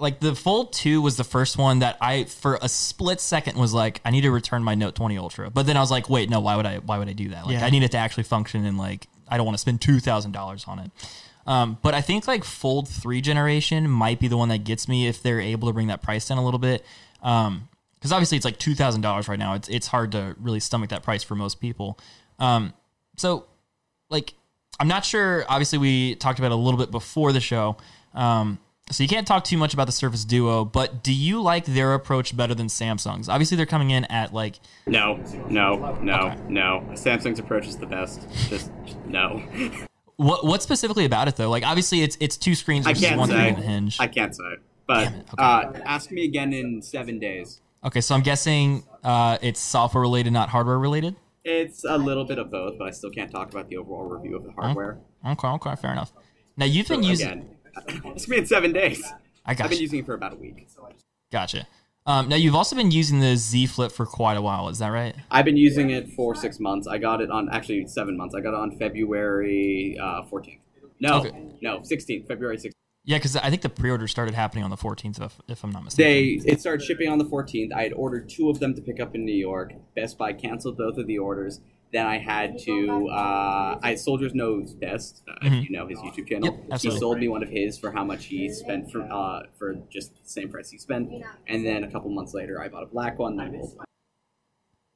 [0.00, 3.74] like the Fold 2 was the first one that I, for a split second, was
[3.74, 5.50] like, I need to return my Note 20 Ultra.
[5.50, 7.44] But then I was like, wait, no, why would I, why would I do that?
[7.46, 7.64] Like, Yeah.
[7.66, 10.78] I need it to actually function and like, I don't want to spend $2,000 on
[10.78, 10.90] it.
[11.46, 15.06] Um, but I think like Fold 3 generation might be the one that gets me
[15.06, 16.84] if they're able to bring that price down a little bit.
[17.22, 19.52] Um, because obviously it's like two thousand dollars right now.
[19.52, 21.98] It's it's hard to really stomach that price for most people.
[22.38, 22.72] Um,
[23.18, 23.44] so
[24.08, 24.32] like
[24.78, 25.44] I'm not sure.
[25.50, 27.76] Obviously, we talked about it a little bit before the show,
[28.14, 28.58] um,
[28.90, 30.64] so you can't talk too much about the Surface Duo.
[30.64, 33.28] But do you like their approach better than Samsung's?
[33.28, 35.16] Obviously, they're coming in at like No,
[35.48, 36.40] no, no, Okay.
[36.48, 36.82] no.
[36.92, 38.20] Samsung's approach is the best.
[38.48, 39.42] Just, just no.
[40.16, 41.50] what what specifically about it though?
[41.50, 43.50] Like obviously, it's it's two screens I can't one say.
[43.52, 43.96] screen hinge.
[44.00, 44.56] I can't say.
[44.86, 45.22] But okay.
[45.38, 47.60] uh, ask me again in seven days.
[47.84, 51.14] okay, so I'm guessing uh, it's software related, not hardware related.
[51.44, 54.36] It's a little bit of both, but I still can't talk about the overall review
[54.36, 54.98] of the hardware.
[55.24, 56.12] Okay, okay, fair enough.
[56.56, 57.28] Now you've been So, using.
[57.28, 57.48] again,
[58.06, 59.02] it's been seven days.
[59.44, 59.64] I got.
[59.64, 60.68] I've been using it for about a week.
[61.32, 61.66] Gotcha.
[62.06, 64.68] Um, now you've also been using the Z Flip for quite a while.
[64.68, 65.14] Is that right?
[65.30, 66.86] I've been using it for six months.
[66.86, 68.34] I got it on actually seven months.
[68.34, 70.58] I got it on February uh, 14th.
[70.98, 71.32] No, Okay.
[71.62, 72.72] no, 16th, February 16th.
[73.04, 75.84] Yeah, because I think the pre-order started happening on the 14th, if, if I'm not
[75.84, 76.44] mistaken.
[76.44, 77.72] They it started shipping on the 14th.
[77.72, 79.72] I had ordered two of them to pick up in New York.
[79.96, 81.60] Best Buy canceled both of the orders.
[81.92, 83.08] Then I had to.
[83.08, 86.52] Uh, I Soldiers Knows Best, uh, if you know his YouTube channel.
[86.52, 86.70] Mm-hmm.
[86.70, 89.74] Yep, he sold me one of his for how much he spent for uh, for
[89.90, 91.10] just the same price he spent.
[91.48, 93.36] And then a couple months later, I bought a black one.
[93.36, 93.86] Then a gold one.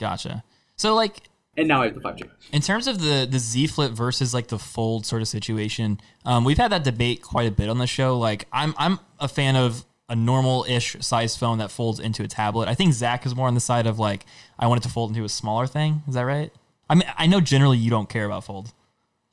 [0.01, 0.45] Gotcha.
[0.77, 1.23] So like
[1.57, 2.29] And now I have the 5G.
[2.53, 6.45] in terms of the the Z Flip versus like the Fold sort of situation, um,
[6.45, 8.19] we've had that debate quite a bit on the show.
[8.19, 12.69] Like I'm I'm a fan of a normal-ish size phone that folds into a tablet.
[12.69, 14.27] I think Zach is more on the side of like
[14.59, 16.03] I want it to fold into a smaller thing.
[16.07, 16.53] Is that right?
[16.89, 18.73] I mean, I know generally you don't care about fold.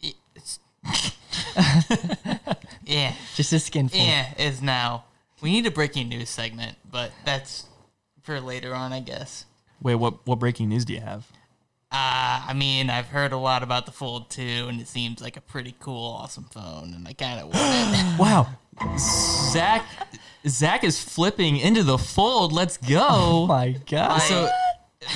[2.84, 4.04] Yeah, Just a skin fold.
[4.04, 5.06] yeah, is now.
[5.41, 7.66] We need a breaking news segment, but that's
[8.24, 9.45] for later on, I guess.
[9.82, 11.26] Wait, what what breaking news do you have?
[11.91, 15.36] Uh, I mean, I've heard a lot about the Fold 2, and it seems like
[15.38, 18.18] a pretty cool, awesome phone, and I kind of want it.
[18.20, 18.47] Wow,
[18.97, 19.86] Zach
[20.47, 22.52] Zach is flipping into the fold.
[22.52, 23.08] Let's go.
[23.10, 24.20] Oh my god.
[24.20, 24.49] So,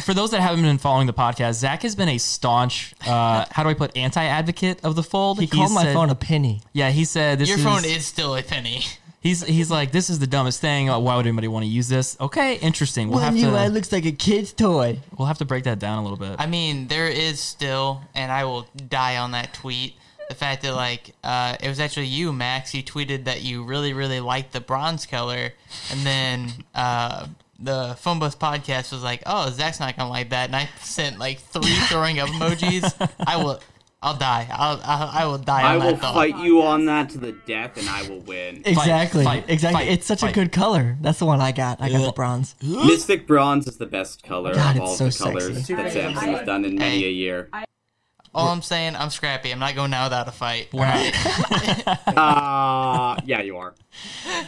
[0.04, 3.64] for those that haven't been following the podcast, Zach has been a staunch, uh, how
[3.64, 5.40] do I put, anti-advocate of the fold.
[5.40, 6.62] he called my phone a penny.
[6.74, 8.84] Yeah, he said this Your is, phone is still a penny.
[9.22, 10.88] He's he's like this is the dumbest thing.
[10.88, 12.16] Uh, Why would anybody want to use this?
[12.22, 13.08] Okay, interesting.
[13.08, 15.00] We'll Well, have you to it looks like a kid's toy.
[15.18, 16.36] we'll have to break that down a little bit.
[16.38, 19.96] I mean, there is still, and I will die on that tweet.
[20.30, 22.76] The fact that like uh, it was actually you, Max.
[22.76, 25.54] You tweeted that you really, really liked the bronze color,
[25.92, 27.26] and then uh,
[27.66, 31.20] the Phone Bus podcast was like, "Oh, Zach's not gonna like that," and I sent
[31.20, 32.94] like three throwing up emojis.
[33.26, 33.60] I will,
[34.02, 34.48] I'll die.
[34.52, 35.62] I'll, I'll I will die.
[35.62, 36.14] I on will that thought.
[36.14, 38.62] fight you on that to the death, and I will win.
[38.66, 39.24] Exactly.
[39.24, 39.82] fight, exactly.
[39.86, 40.32] fight, it's such fight.
[40.32, 40.98] a good color.
[41.02, 41.82] That's the one I got.
[41.82, 42.06] I got Yeah.
[42.08, 42.56] the bronze.
[42.62, 45.74] Mystic Bronze is the best color God, of all so the colors sexy.
[45.76, 47.08] that Samsung has done in many Hey.
[47.08, 47.50] a year.
[48.36, 49.52] All I'm saying, I'm scrappy.
[49.52, 50.68] I'm not going down without a fight.
[50.74, 53.74] We're not- Uh, yeah, you are.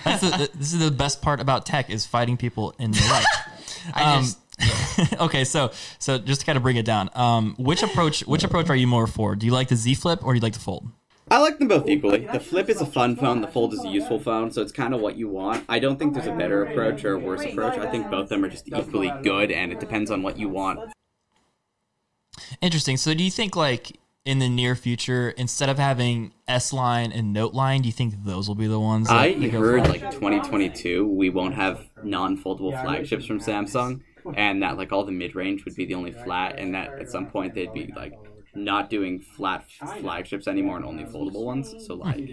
[0.03, 3.25] That's the, this is the best part about tech is fighting people in real life.
[3.93, 4.39] I Um, just
[5.21, 8.69] okay, so so just to kind of bring it down, um, which approach which approach
[8.69, 9.35] are you more for?
[9.35, 10.87] Do you like the Z Flip or do you like the Fold?
[11.29, 12.25] I like them both equally.
[12.25, 13.41] The Flip is a fun phone.
[13.41, 15.63] The Fold is a useful phone, so it's kind of what you want.
[15.69, 17.77] I don't think there's a better approach or a worse approach.
[17.77, 20.49] I think both of them are just equally good, and it depends on what you
[20.49, 20.79] want.
[22.61, 22.97] Interesting.
[22.97, 27.31] So do you think like in the near future, instead of having S line and
[27.31, 29.07] Note line, do you think those will be the ones?
[29.07, 29.89] that I heard for?
[29.91, 34.01] like 2022 we won't have non-foldable flagships from Samsung,
[34.35, 37.27] and that like all the mid-range would be the only flat, and that at some
[37.27, 38.13] point they'd be like
[38.53, 39.65] not doing flat
[40.01, 41.73] flagships anymore and only foldable ones.
[41.85, 42.27] So like,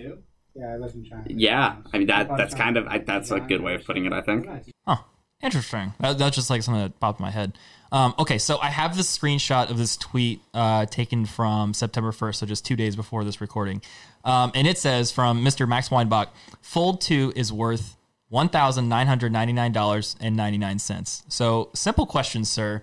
[0.56, 1.24] Yeah, I live in China.
[1.28, 4.12] yeah, I mean that that's kind of I, that's a good way of putting it.
[4.12, 4.46] I think.
[4.86, 4.96] Huh.
[5.42, 5.92] Interesting.
[6.00, 7.58] That, that's just like something that popped in my head.
[7.94, 12.34] Um, okay, so I have this screenshot of this tweet uh, taken from September 1st,
[12.34, 13.82] so just two days before this recording.
[14.24, 15.68] Um, and it says from Mr.
[15.68, 16.30] Max Weinbach
[16.60, 17.96] Fold 2 is worth
[18.32, 21.22] $1,999.99.
[21.28, 22.82] So, simple question, sir.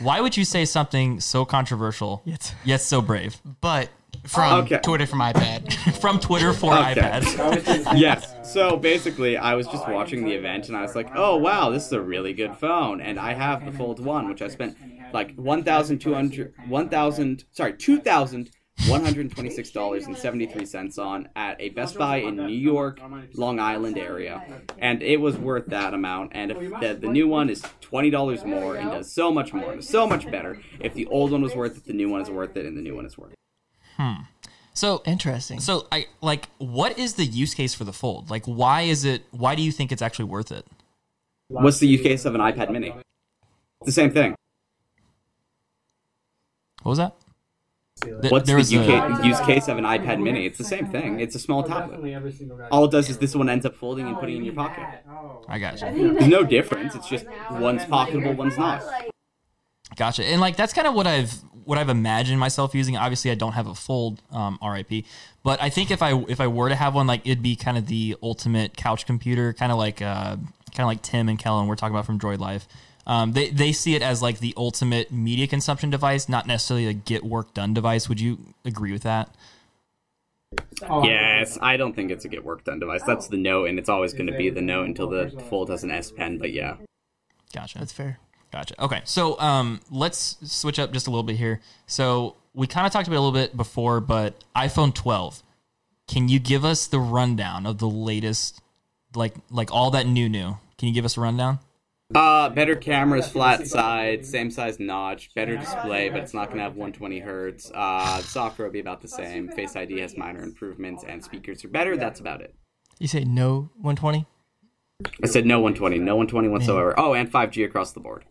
[0.00, 3.36] Why would you say something so controversial Yet- yet so brave?
[3.60, 3.90] but
[4.24, 4.78] from Okay.
[4.78, 5.72] Twitter from iPad.
[6.00, 6.94] From Twitter for Okay.
[7.00, 7.98] iPad.
[7.98, 8.13] yes.
[8.54, 11.86] So basically, I was just watching the event and I was like, "Oh wow, this
[11.86, 14.76] is a really good phone." And I have the Fold One, which I spent
[15.12, 18.50] like one thousand two hundred, one thousand, sorry, two thousand
[18.86, 23.00] one hundred twenty-six dollars and seventy-three cents on at a Best Buy in New York,
[23.34, 24.40] Long Island area,
[24.78, 26.30] and it was worth that amount.
[26.36, 29.72] And if the, the new one is twenty dollars more and does so much more
[29.72, 32.30] and so much better, if the old one was worth it, the new one is
[32.30, 33.38] worth it, and the new one is worth it.
[33.96, 34.22] Hmm.
[34.76, 35.60] So, Interesting.
[35.60, 38.28] So I like what is the use case for the fold?
[38.30, 40.66] Like why is it why do you think it's actually worth it?
[41.48, 42.88] What's the use case of an iPad Mini?
[42.88, 44.34] It's the same thing.
[46.82, 47.14] What was that?
[48.02, 50.44] Th- What's the was use a- case, use case of an iPad Mini?
[50.46, 51.20] It's the same thing.
[51.20, 52.00] It's a small tablet.
[52.72, 54.84] All it does is this one ends up folding and putting in your pocket.
[55.48, 56.14] I got you.
[56.14, 56.94] There's no difference.
[56.96, 58.82] It's just one's pocketable, one's not.
[59.96, 60.24] Gotcha.
[60.24, 61.32] And like that's kind of what I've
[61.64, 62.96] what I've imagined myself using.
[62.96, 65.04] Obviously, I don't have a fold, um, RIP.
[65.42, 67.76] But I think if I if I were to have one, like it'd be kind
[67.76, 71.66] of the ultimate couch computer, kind of like uh, kind of like Tim and Kellen
[71.66, 72.66] we're talking about from Droid Life.
[73.06, 76.92] Um, they they see it as like the ultimate media consumption device, not necessarily a
[76.92, 78.08] get work done device.
[78.08, 79.34] Would you agree with that?
[81.02, 83.02] Yes, I don't think it's a get work done device.
[83.02, 85.82] That's the Note, and it's always going to be the Note until the Fold has
[85.82, 86.38] an S Pen.
[86.38, 86.76] But yeah,
[87.54, 87.78] Gotcha.
[87.78, 88.18] That's fair.
[88.54, 88.80] Gotcha.
[88.80, 91.60] Okay, so um, let's switch up just a little bit here.
[91.88, 95.42] So we kind of talked about it a little bit before, but iPhone 12.
[96.06, 98.62] Can you give us the rundown of the latest,
[99.12, 100.58] like like all that new new?
[100.78, 101.58] Can you give us a rundown?
[102.14, 106.62] Uh, better cameras, flat side, same size notch, better display, but it's not going to
[106.62, 107.72] have 120 hertz.
[107.74, 109.48] Uh, software will be about the same.
[109.48, 111.96] Face ID has minor improvements, and speakers are better.
[111.96, 112.54] That's about it.
[113.00, 114.26] You say no 120?
[115.22, 116.94] I said no 120, no 120 whatsoever.
[116.96, 118.24] Oh, and 5G across the board.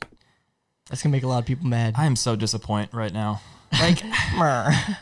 [0.90, 1.96] That's gonna make a lot of people mad.
[1.98, 3.42] I am so disappointed right now.
[3.80, 4.02] Like.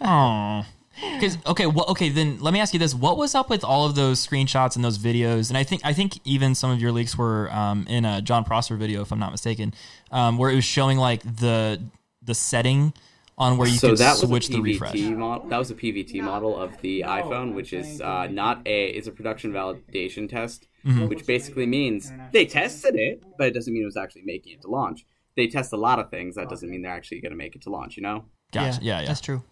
[0.02, 0.66] Oh.
[1.14, 3.86] Because okay, well, okay, then let me ask you this: What was up with all
[3.86, 5.50] of those screenshots and those videos?
[5.50, 8.44] And I think I think even some of your leaks were um, in a John
[8.44, 9.74] Prosser video, if I'm not mistaken,
[10.12, 11.82] um, where it was showing like the
[12.22, 12.94] the setting
[13.38, 15.00] on where you so could that switch the PVT refresh.
[15.02, 15.48] model.
[15.48, 19.12] That was a PVT model of the iPhone, which is uh, not a is a
[19.12, 21.08] production validation test, Mm-hmm.
[21.08, 24.62] which basically means they tested it, but it doesn't mean it was actually making it
[24.64, 25.06] to launch.
[25.36, 26.36] They test a lot of things.
[26.36, 27.98] That doesn't mean they're actually going to make it to launch.
[27.98, 28.26] You know.
[28.52, 28.80] Gotcha.
[28.82, 29.08] Yeah, yeah.
[29.08, 29.44] That's true.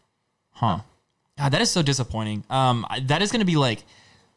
[0.51, 0.79] Huh.
[1.37, 2.43] God, that is so disappointing.
[2.49, 3.83] Um, that is going to be like,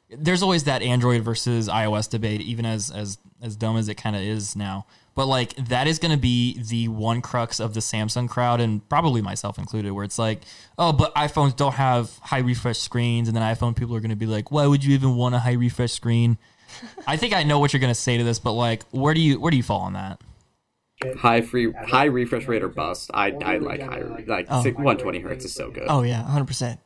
[0.09, 4.15] there's always that Android versus iOS debate, even as as as dumb as it kind
[4.15, 4.87] of is now.
[5.15, 8.89] But like, that is going to be the one crux of the Samsung crowd, and
[8.89, 10.41] probably myself included, where it's like,
[10.79, 14.17] oh, but iPhones don't have high refresh screens, and then iPhone people are going to
[14.17, 16.39] be like, why would you even want a high refresh screen?
[17.07, 19.21] I think I know what you're going to say to this, but like, where do
[19.21, 20.21] you where do you fall on that?
[21.19, 23.11] High free, high refresh rate or bust.
[23.15, 24.63] I, I like high, like Oh.
[24.63, 25.85] 120 hertz is so good.
[25.89, 26.47] Oh yeah, 100.
[26.47, 26.81] percent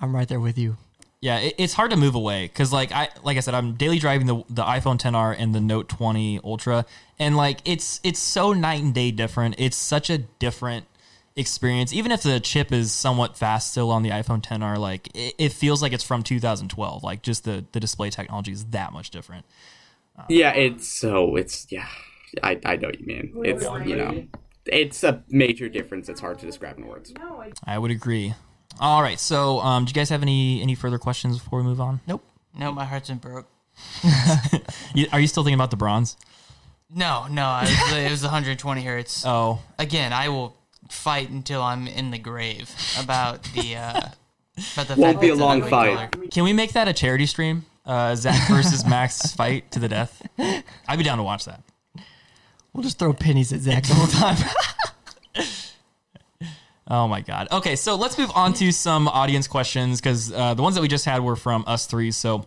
[0.00, 0.76] I'm right there with you.
[1.20, 3.98] Yeah, it, it's hard to move away because, like I like I said, I'm daily
[3.98, 6.86] driving the the iPhone 10R and the Note 20 Ultra,
[7.18, 9.56] and like it's it's so night and day different.
[9.58, 10.86] It's such a different
[11.34, 11.92] experience.
[11.92, 15.52] Even if the chip is somewhat fast still on the iPhone 10R, like it, it
[15.52, 17.02] feels like it's from 2012.
[17.02, 19.44] Like just the the display technology is that much different.
[20.28, 21.88] Yeah, it's so it's yeah.
[22.42, 23.32] I I know what you mean.
[23.44, 24.24] It's you know,
[24.66, 26.08] it's a major difference.
[26.08, 27.12] It's hard to describe in words.
[27.64, 28.34] I would agree.
[28.80, 31.80] All right, so um, do you guys have any any further questions before we move
[31.80, 32.00] on?
[32.06, 32.24] Nope.
[32.58, 33.46] No, my heart's been broke.
[35.12, 36.16] Are you still thinking about the bronze?
[36.90, 39.24] No, no, I was, it was 120 hertz.
[39.26, 40.56] Oh, Again, I will
[40.88, 44.00] fight until I'm in the grave about the uh,
[44.74, 46.10] about the Won't fact be a long fight.
[46.12, 46.26] color.
[46.30, 47.66] Can we make that a charity stream?
[47.84, 50.22] Uh, Zach versus Max fight to the death.
[50.38, 51.62] I'd be down to watch that.
[52.78, 54.36] We'll just throw pennies at Zach the whole time.
[56.90, 57.48] Oh my god.
[57.52, 60.88] Okay, so let's move on to some audience questions because uh, the ones that we
[60.88, 62.10] just had were from us three.
[62.12, 62.46] So.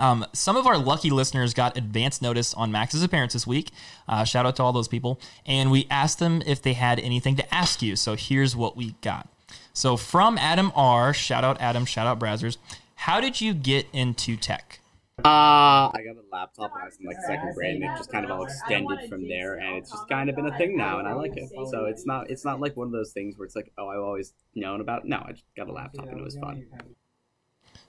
[0.00, 3.70] Um, some of our lucky listeners got advance notice on Max's appearance this week.
[4.08, 5.20] Uh, shout out to all those people.
[5.46, 7.94] And we asked them if they had anything to ask you.
[7.94, 9.28] So here's what we got.
[9.72, 12.56] So from Adam R, shout out Adam, shout out Brazzers.
[12.96, 14.80] How did you get into tech?
[15.22, 18.10] Uh, I got a laptop when I was in like second grade, and it just
[18.10, 20.98] kind of all extended from there, and it's just kind of been a thing now,
[20.98, 21.48] and I like it.
[21.70, 24.00] So it's not it's not like one of those things where it's like, oh, I've
[24.00, 25.06] always known about.
[25.06, 26.66] No, I just got a laptop and it was fun.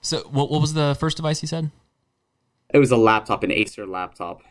[0.00, 1.70] So what, what was the first device you said?
[2.72, 4.42] It was a laptop, an Acer laptop.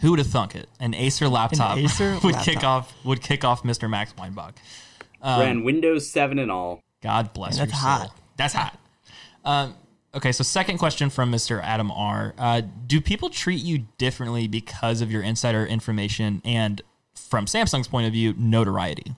[0.00, 0.68] Who would have thunk it?
[0.78, 3.90] An Acer laptop Acer would kick off would kick off Mr.
[3.90, 4.54] Max Weinbach.
[5.24, 6.80] Ran Windows 7 and all.
[7.02, 7.88] God bless Man, your soul.
[7.88, 8.16] hot.
[8.36, 8.78] That's hot.
[9.44, 9.74] Um,
[10.14, 11.62] okay, so second question from Mr.
[11.62, 12.34] Adam R.
[12.38, 16.82] Uh, do people treat you differently because of your insider information and,
[17.14, 19.14] from Samsung's point of view, notoriety?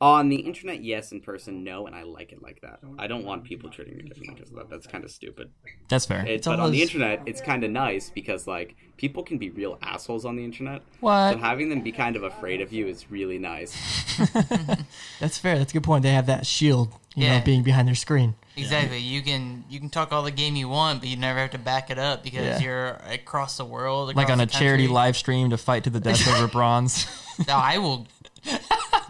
[0.00, 1.12] On the internet, yes.
[1.12, 1.86] In person, no.
[1.86, 2.80] And I like it like that.
[2.98, 4.68] I don't want people treating me differently because of that.
[4.68, 5.52] That's kind of stupid.
[5.88, 6.26] That's fair.
[6.26, 9.78] It, but on the internet, it's kind of nice because like people can be real
[9.80, 10.82] assholes on the internet.
[10.98, 11.34] What?
[11.34, 13.76] So having them be kind of afraid of you is really nice.
[15.20, 15.56] That's fair.
[15.56, 16.02] That's a good point.
[16.02, 17.38] They have that shield, you Yeah.
[17.38, 18.34] know, being behind their screen.
[18.56, 18.98] Exactly.
[18.98, 21.58] You can you can talk all the game you want, but you never have to
[21.58, 22.58] back it up because Yeah.
[22.60, 24.14] you're across the world.
[24.14, 27.06] like on a the charity live stream to fight to the death over bronze.
[27.48, 28.06] No, I will.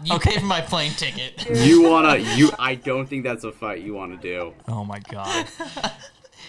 [0.03, 1.45] You pay for my plane ticket.
[1.65, 2.49] You wanna you?
[2.59, 4.53] I don't think that's a fight you want to do.
[4.67, 5.47] oh my god.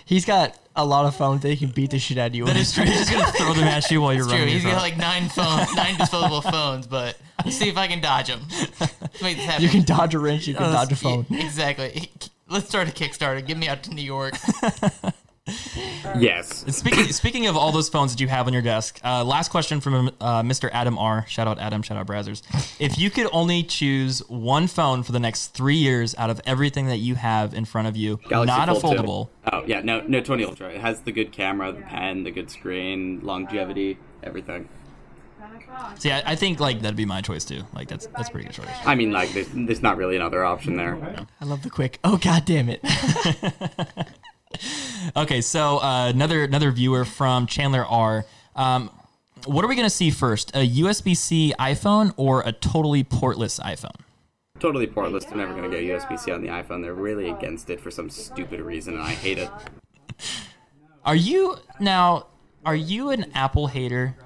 [0.06, 2.44] He's got a lot of phones that he can beat the shit out of you.
[2.46, 2.62] That with.
[2.62, 2.84] is true.
[2.84, 4.48] He's just gonna throw them at you while you're True, running.
[4.48, 8.00] he's your got like nine phones, nine disposable phones, but let's see if I can
[8.00, 8.40] dodge them.
[9.22, 9.62] Make this happen.
[9.62, 10.46] You can dodge a wrench.
[10.48, 11.24] You can dodge a phone.
[11.30, 12.10] Exactly.
[12.54, 13.44] Let's start a Kickstarter.
[13.44, 14.34] Get me out to New York.
[16.18, 16.64] Yes.
[16.74, 19.80] Speaking speaking of all those phones that you have on your desk, uh, last question
[19.80, 20.70] from uh, Mr.
[20.72, 21.26] Adam R.
[21.28, 21.82] Shout out Adam.
[21.82, 22.42] Shout out Brazzers.
[22.80, 26.86] If you could only choose one phone for the next three years out of everything
[26.86, 29.02] that you have in front of you, Galaxy not a Fold 2.
[29.02, 30.70] foldable, Oh yeah, no, no 20 Ultra.
[30.70, 34.68] It has the good camera, the pen, the good screen, longevity, everything.
[35.98, 37.62] See, I, I think like that'd be my choice too.
[37.74, 38.68] Like that's that's a pretty good choice.
[38.84, 41.26] I mean, like, there's, there's not really another option there.
[41.40, 41.98] I love the quick.
[42.04, 42.80] Oh god damn it!
[45.16, 48.24] Okay, so uh, another another viewer from Chandler R.
[48.56, 48.90] Um,
[49.46, 50.50] what are we gonna see first?
[50.56, 53.96] A USB C iPhone or a totally portless iPhone?
[54.60, 55.28] Totally portless.
[55.28, 56.82] They're never gonna get USB-C on the iPhone.
[56.82, 59.50] They're really against it for some stupid reason, and I hate it.
[61.04, 62.26] Are you now?
[62.64, 64.16] Are you an Apple hater?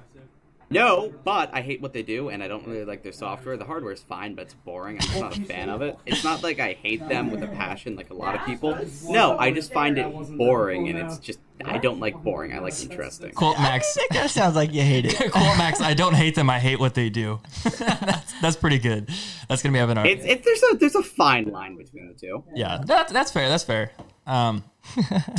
[0.69, 3.57] No, but I hate what they do, and I don't really like their software.
[3.57, 4.97] The hardware is fine, but it's boring.
[4.97, 5.97] I'm just not a fan of it.
[6.05, 8.77] It's not like I hate them with a passion, like a lot of people.
[9.09, 10.07] No, I just find it
[10.37, 12.53] boring, and it's just I don't like boring.
[12.53, 13.31] I like interesting.
[13.31, 13.97] Quote Max.
[14.09, 15.17] That kind of sounds like you hate it.
[15.31, 15.81] Quote Max.
[15.81, 16.49] I don't hate them.
[16.49, 17.39] I hate what they do.
[17.63, 19.09] that's, that's pretty good.
[19.47, 19.97] That's gonna be Evan.
[19.99, 22.43] It's it, there's a there's a fine line between the two.
[22.55, 23.49] Yeah, that, that's fair.
[23.49, 23.91] That's fair.
[24.25, 24.63] Um,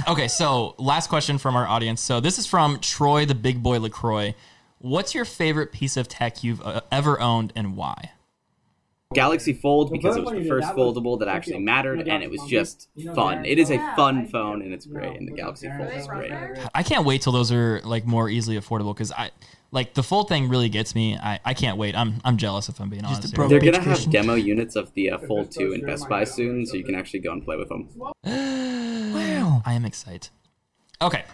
[0.08, 2.00] okay, so last question from our audience.
[2.00, 4.34] So this is from Troy, the big boy Lacroix.
[4.82, 8.12] What's your favorite piece of tech you've uh, ever owned, and why?
[9.12, 12.88] Galaxy Fold because it was the first foldable that actually mattered, and it was just
[13.14, 13.44] fun.
[13.44, 15.18] It is a fun phone, and it's great.
[15.18, 16.32] And the Galaxy Fold is great.
[16.74, 19.32] I can't wait till those are like more easily affordable because I
[19.70, 21.18] like the Fold thing really gets me.
[21.18, 21.94] I, I can't wait.
[21.94, 23.36] I'm I'm jealous if I'm being honest.
[23.36, 23.48] here.
[23.48, 26.76] They're gonna have demo units of the uh, Fold 2 in Best Buy soon, so
[26.76, 27.88] you can actually go and play with them.
[29.10, 29.60] Wow.
[29.66, 30.28] I am excited.
[31.02, 31.24] Okay.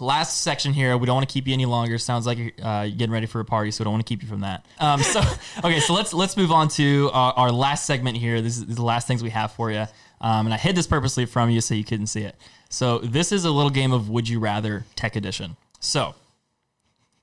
[0.00, 0.96] Last section here.
[0.98, 1.98] We don't want to keep you any longer.
[1.98, 4.22] Sounds like you're uh, getting ready for a party, so we don't want to keep
[4.22, 4.66] you from that.
[4.80, 5.20] Um, so,
[5.58, 8.40] okay, so let's let's move on to our, our last segment here.
[8.40, 9.86] This is the last things we have for you,
[10.20, 12.36] um, and I hid this purposely from you so you couldn't see it.
[12.68, 15.56] So this is a little game of Would You Rather Tech Edition.
[15.78, 16.14] So,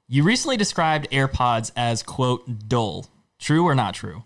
[0.07, 3.07] you recently described AirPods as quote dull.
[3.37, 4.23] True or not true?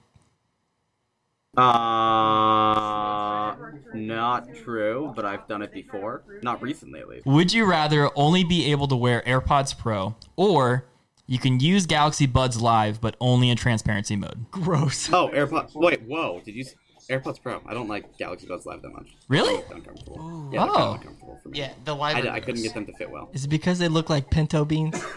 [1.57, 3.55] Uh,
[3.93, 6.23] not true, but I've done it before.
[6.41, 7.25] Not recently, at least.
[7.25, 10.85] Would you rather only be able to wear AirPods Pro, or
[11.27, 14.45] you can use Galaxy Buds Live but only in transparency mode?
[14.51, 15.09] Gross.
[15.13, 15.73] Oh, AirPods.
[15.75, 16.41] Wait, whoa.
[16.43, 16.63] Did you.
[16.65, 16.75] s-
[17.09, 17.61] AirPods Pro.
[17.67, 19.15] I don't like Galaxy Buds Live that much.
[19.27, 19.61] Really?
[19.71, 20.49] Uncomfortable.
[20.51, 20.89] Yeah, they're kind Oh.
[20.89, 21.59] of uncomfortable for me.
[21.59, 22.23] Yeah, the I, live.
[22.23, 23.29] d- I couldn't get them to fit well.
[23.33, 25.01] Is it because they look like pinto beans?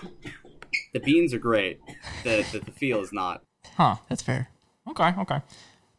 [0.92, 1.80] The beans are great.
[2.24, 3.42] The, the, the feel is not.
[3.76, 3.96] Huh.
[4.08, 4.48] That's fair.
[4.88, 5.40] Okay, okay.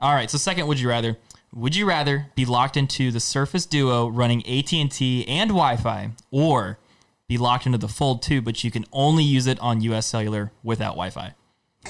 [0.02, 1.18] All right, so second, would you rather?
[1.54, 6.78] Would you rather be locked into the Surface Duo running AT&T and Wi-Fi or
[7.28, 10.52] be locked into the Fold 2 but you can only use it on US Cellular
[10.64, 11.34] without Wi-Fi?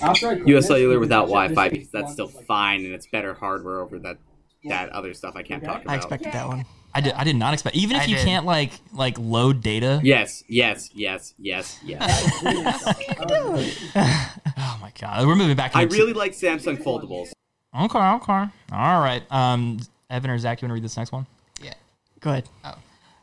[0.02, 4.18] US Cellular without Wi-Fi because that's still fine and it's better hardware over that
[4.66, 5.94] that other stuff I can't talk about.
[5.94, 6.66] I expected that one.
[6.94, 8.26] I did, I did not expect even if I you did.
[8.26, 10.00] can't like like load data.
[10.04, 12.44] Yes, yes, yes, yes, yes.
[14.58, 15.28] Oh my god.
[15.28, 17.32] We're moving back I into really like Samsung foldables.
[17.76, 18.46] Okay, okay.
[18.72, 19.24] All right.
[19.30, 21.28] Um Evan or Zach, you want to read this next one?
[21.62, 21.74] Yeah.
[22.20, 22.50] Go ahead.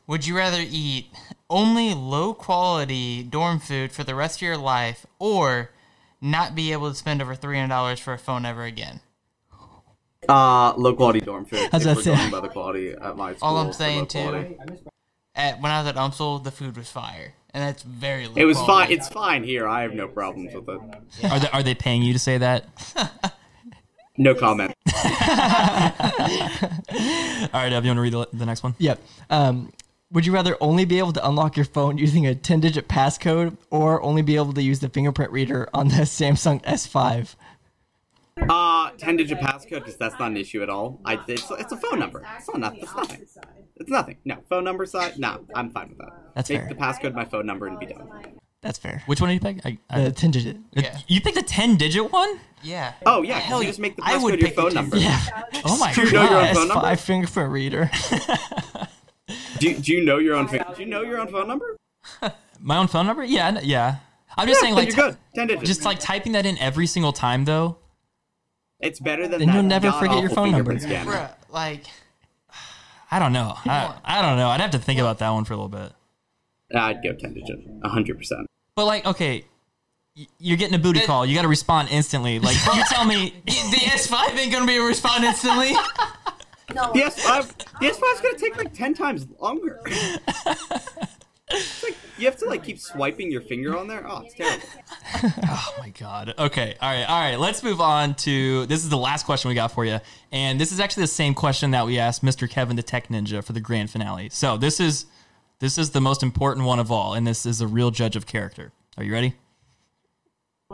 [0.07, 1.07] Would you rather eat
[1.51, 5.70] only low quality dorm food for the rest of your life or
[6.20, 9.01] not be able to spend over $300 for a phone ever again?
[10.28, 11.68] Uh, low quality dorm food.
[11.72, 12.32] How's that we're sound?
[12.32, 13.49] by the quality at my school.
[13.49, 14.57] All I'm saying, low too.
[15.34, 17.34] At, when I was at UMSL, the food was fire.
[17.53, 18.90] And that's very low It was fine.
[18.90, 19.66] It's fine here.
[19.66, 20.80] I have no problems with it.
[21.24, 22.66] Are they are they paying you to say that?
[24.19, 24.75] No comment.
[27.53, 28.75] All right, Evan, you want to read the, the next one?
[28.79, 29.01] Yep.
[29.31, 29.73] Um,
[30.12, 33.57] would you rather only be able to unlock your phone using a 10 digit passcode
[33.71, 37.35] or only be able to use the fingerprint reader on the Samsung S5?
[38.49, 41.01] Uh, ten digit passcode because that's not an issue at all.
[41.07, 42.23] I it's, it's a phone number.
[42.37, 42.81] It's not nothing.
[42.83, 43.27] It's nothing.
[43.77, 44.19] It's nothing.
[44.27, 45.19] No phone number side.
[45.19, 46.12] No, I'm fine with that.
[46.35, 46.69] That's Make fair.
[46.69, 48.11] the passcode my phone number and be done.
[48.62, 49.02] That's fair.
[49.07, 49.64] Which one did you pick?
[49.64, 50.57] I, I, The 10 digit.
[50.72, 50.98] Yeah.
[51.07, 52.40] You picked the 10 digit one?
[52.62, 52.94] Yeah.
[53.04, 54.96] Oh yeah, Hell you just make the I would passcode your pick phone 10 number.
[54.96, 55.20] Yeah.
[55.64, 56.96] Oh my Do you know your own phone S5 number?
[56.96, 57.90] fingerprint reader.
[59.59, 60.46] Do, do you know your own?
[60.46, 61.76] Do you know your own phone number?
[62.61, 63.24] My own phone number?
[63.24, 63.96] Yeah, n- yeah.
[64.36, 65.16] I'm just Yeah, saying, then like, you're good.
[65.34, 65.66] Ten digits.
[65.68, 67.78] just like typing that in every single time, though.
[68.80, 70.72] it's better than Then that you'll never forget your phone number.
[70.72, 71.11] fingerprint scanner.
[71.11, 71.84] Bruh, like,
[73.11, 73.54] I don't know.
[73.64, 74.48] I, I don't know.
[74.48, 75.92] I'd have to think about that one for a little bit.
[76.75, 78.47] I'd go ten digit, hundred percent.
[78.75, 79.45] But like, okay,
[80.39, 81.27] you're getting a booty call.
[81.27, 82.39] You got to respond instantly.
[82.39, 83.35] Like, you tell me.
[83.45, 85.73] the S5 ain't gonna be a to respond instantly.
[86.75, 86.93] No.
[86.93, 89.81] The S5, the S5 is gonna take like ten times longer.
[89.87, 94.05] it's like you have to like keep swiping your finger on there.
[94.09, 94.67] Oh, it's terrible.
[95.49, 96.35] Oh my god.
[96.37, 96.75] Okay.
[96.81, 97.05] All right.
[97.05, 97.39] All right.
[97.39, 100.01] Let's move on to this is the last question we got for you,
[100.33, 102.51] and this is actually the same question that we asked Mr.
[102.51, 104.29] Kevin the Tech Ninja for the grand finale.
[104.31, 105.07] So this is
[105.61, 108.26] this is the most important one of all, and this is a real judge of
[108.26, 108.72] character.
[108.98, 109.34] Are you ready?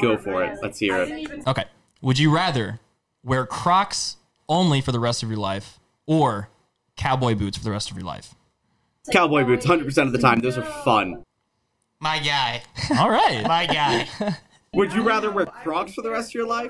[0.01, 0.59] Go for it.
[0.63, 1.47] Let's hear it.
[1.47, 1.65] Okay.
[2.01, 2.81] Would you rather
[3.23, 4.17] wear Crocs
[4.49, 6.49] only for the rest of your life, or
[6.97, 8.35] cowboy boots for the rest of your life?
[9.13, 10.41] Cowboy boots, hundred percent of the time.
[10.41, 11.23] Those are fun.
[12.01, 12.63] My guy.
[12.99, 13.43] All right.
[13.47, 14.09] My guy.
[14.75, 16.69] Would you rather wear Crocs for the rest of your life?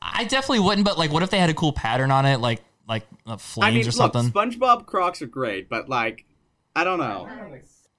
[0.00, 2.62] I definitely wouldn't, but like, what if they had a cool pattern on it, like
[2.88, 4.30] like uh, flames I mean, or look, something?
[4.30, 6.24] SpongeBob Crocs are great, but like,
[6.76, 7.28] I don't know.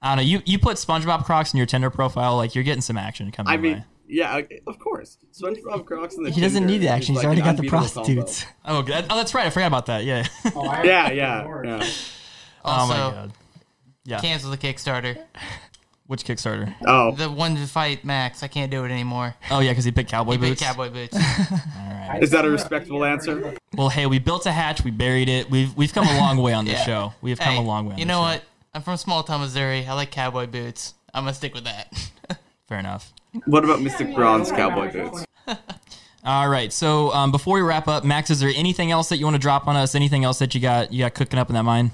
[0.01, 0.21] I don't know.
[0.23, 3.51] You you put SpongeBob Crocs in your Tinder profile, like you're getting some action coming.
[3.53, 3.85] I mean, way.
[4.07, 5.17] yeah, of course.
[5.33, 7.13] SpongeBob Crocs and the He doesn't need the action.
[7.15, 7.93] He's like already got the unbeatable combo.
[7.93, 8.45] prostitutes.
[8.65, 9.45] Oh, that, oh, that's right.
[9.45, 10.03] I forgot about that.
[10.05, 10.25] Yeah.
[10.83, 11.89] Yeah, yeah, yeah.
[12.65, 13.31] oh my god.
[14.03, 14.19] Yeah.
[14.19, 15.21] cancel the Kickstarter.
[16.07, 16.73] Which Kickstarter?
[16.85, 18.41] Oh, The one to fight Max.
[18.43, 19.35] I can't do it anymore.
[19.51, 20.61] Oh yeah, because he picked cowboy Big boots.
[20.61, 21.15] cowboy boots.
[22.21, 23.55] is that a respectable answer?
[23.75, 25.49] Well, hey, we built a hatch, we buried it.
[25.49, 26.85] We've we've come a long way on this Yeah.
[26.85, 27.13] show.
[27.21, 27.93] We have come Hey, a long way.
[27.93, 28.21] On you this know show.
[28.23, 28.43] what?
[28.73, 29.85] I'm from small town Missouri.
[29.85, 30.93] I like cowboy boots.
[31.13, 32.09] I'm gonna stick with that.
[32.69, 33.11] Fair enough.
[33.45, 35.25] What about Mystic Bronze cowboy boots?
[36.23, 36.71] All right.
[36.71, 39.41] So um, before we wrap up, Max, is there anything else that you want to
[39.41, 39.93] drop on us?
[39.93, 41.91] Anything else that you got you got cooking up in that mind?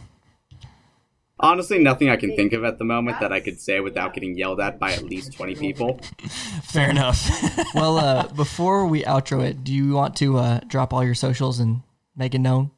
[1.40, 4.38] Honestly, nothing I can think of at the moment that I could say without getting
[4.38, 6.00] yelled at by at least 20 people.
[6.64, 7.30] Fair enough.
[7.76, 11.60] Well, uh, before we outro it, do you want to uh, drop all your socials
[11.60, 11.82] and
[12.16, 12.72] make it known?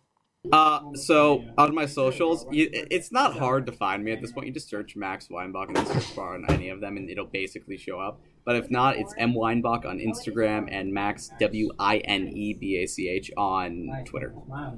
[0.54, 4.48] Uh, so on my socials, you, it's not hard to find me at this point.
[4.48, 7.26] You just search Max Weinbach in the search bar on any of them, and it'll
[7.26, 8.22] basically show up.
[8.46, 12.78] But if not, it's M Weinbach on Instagram and Max W I N E B
[12.78, 14.30] A C H on Twitter,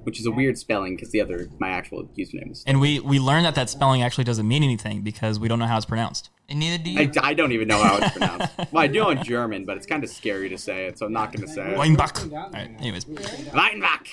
[0.04, 2.64] which is a weird spelling because the other my actual username is.
[2.66, 5.68] and we we learned that that spelling actually doesn't mean anything because we don't know
[5.68, 6.32] how it's pronounced.
[6.50, 7.00] and neither do you.
[7.00, 8.50] I, I don't even know how it's pronounced.
[8.72, 11.14] Well, I do in German, but it's kind of scary to say it, so I'm
[11.14, 11.78] not going to say it.
[11.78, 12.20] Weinbach.
[12.34, 12.72] All right.
[12.80, 13.06] Anyways,
[13.54, 14.08] Weinbach.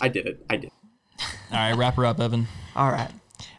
[0.00, 0.46] I did it.
[0.48, 0.70] I did.
[1.50, 1.72] Right.
[1.72, 2.46] Wrap her up, Evan.
[2.76, 3.10] All right.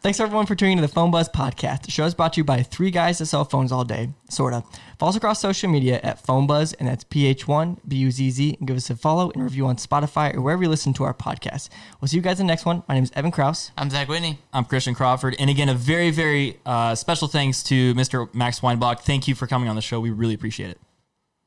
[0.02, 1.84] Thanks everyone for tuning in to the Phone Buzz podcast.
[1.84, 4.54] The show is brought to you by three guys that sell phones all day, sort
[4.54, 4.66] of.
[5.00, 8.90] Follow us across social media at Phone Buzz, and that's PH1 B-U-Z-Z, and give us
[8.90, 11.70] a follow and review on Spotify or wherever you listen to our podcast.
[12.02, 12.84] We'll see you guys in the next one.
[12.90, 13.72] My name is Evan Kraus.
[13.78, 14.40] I'm Zach Whitney.
[14.52, 18.34] I'm Christian Crawford, and again, a very very uh, special thanks to Mr.
[18.34, 19.04] Max Weinbach.
[19.04, 20.02] Thank you for coming on the show.
[20.02, 20.82] We really appreciate it.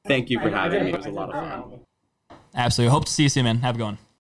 [0.07, 0.93] Thank you for having me.
[0.93, 1.81] It was a lot of fun.
[2.55, 2.91] Absolutely.
[2.91, 3.59] Hope to see you soon, man.
[3.59, 3.99] Have a good one.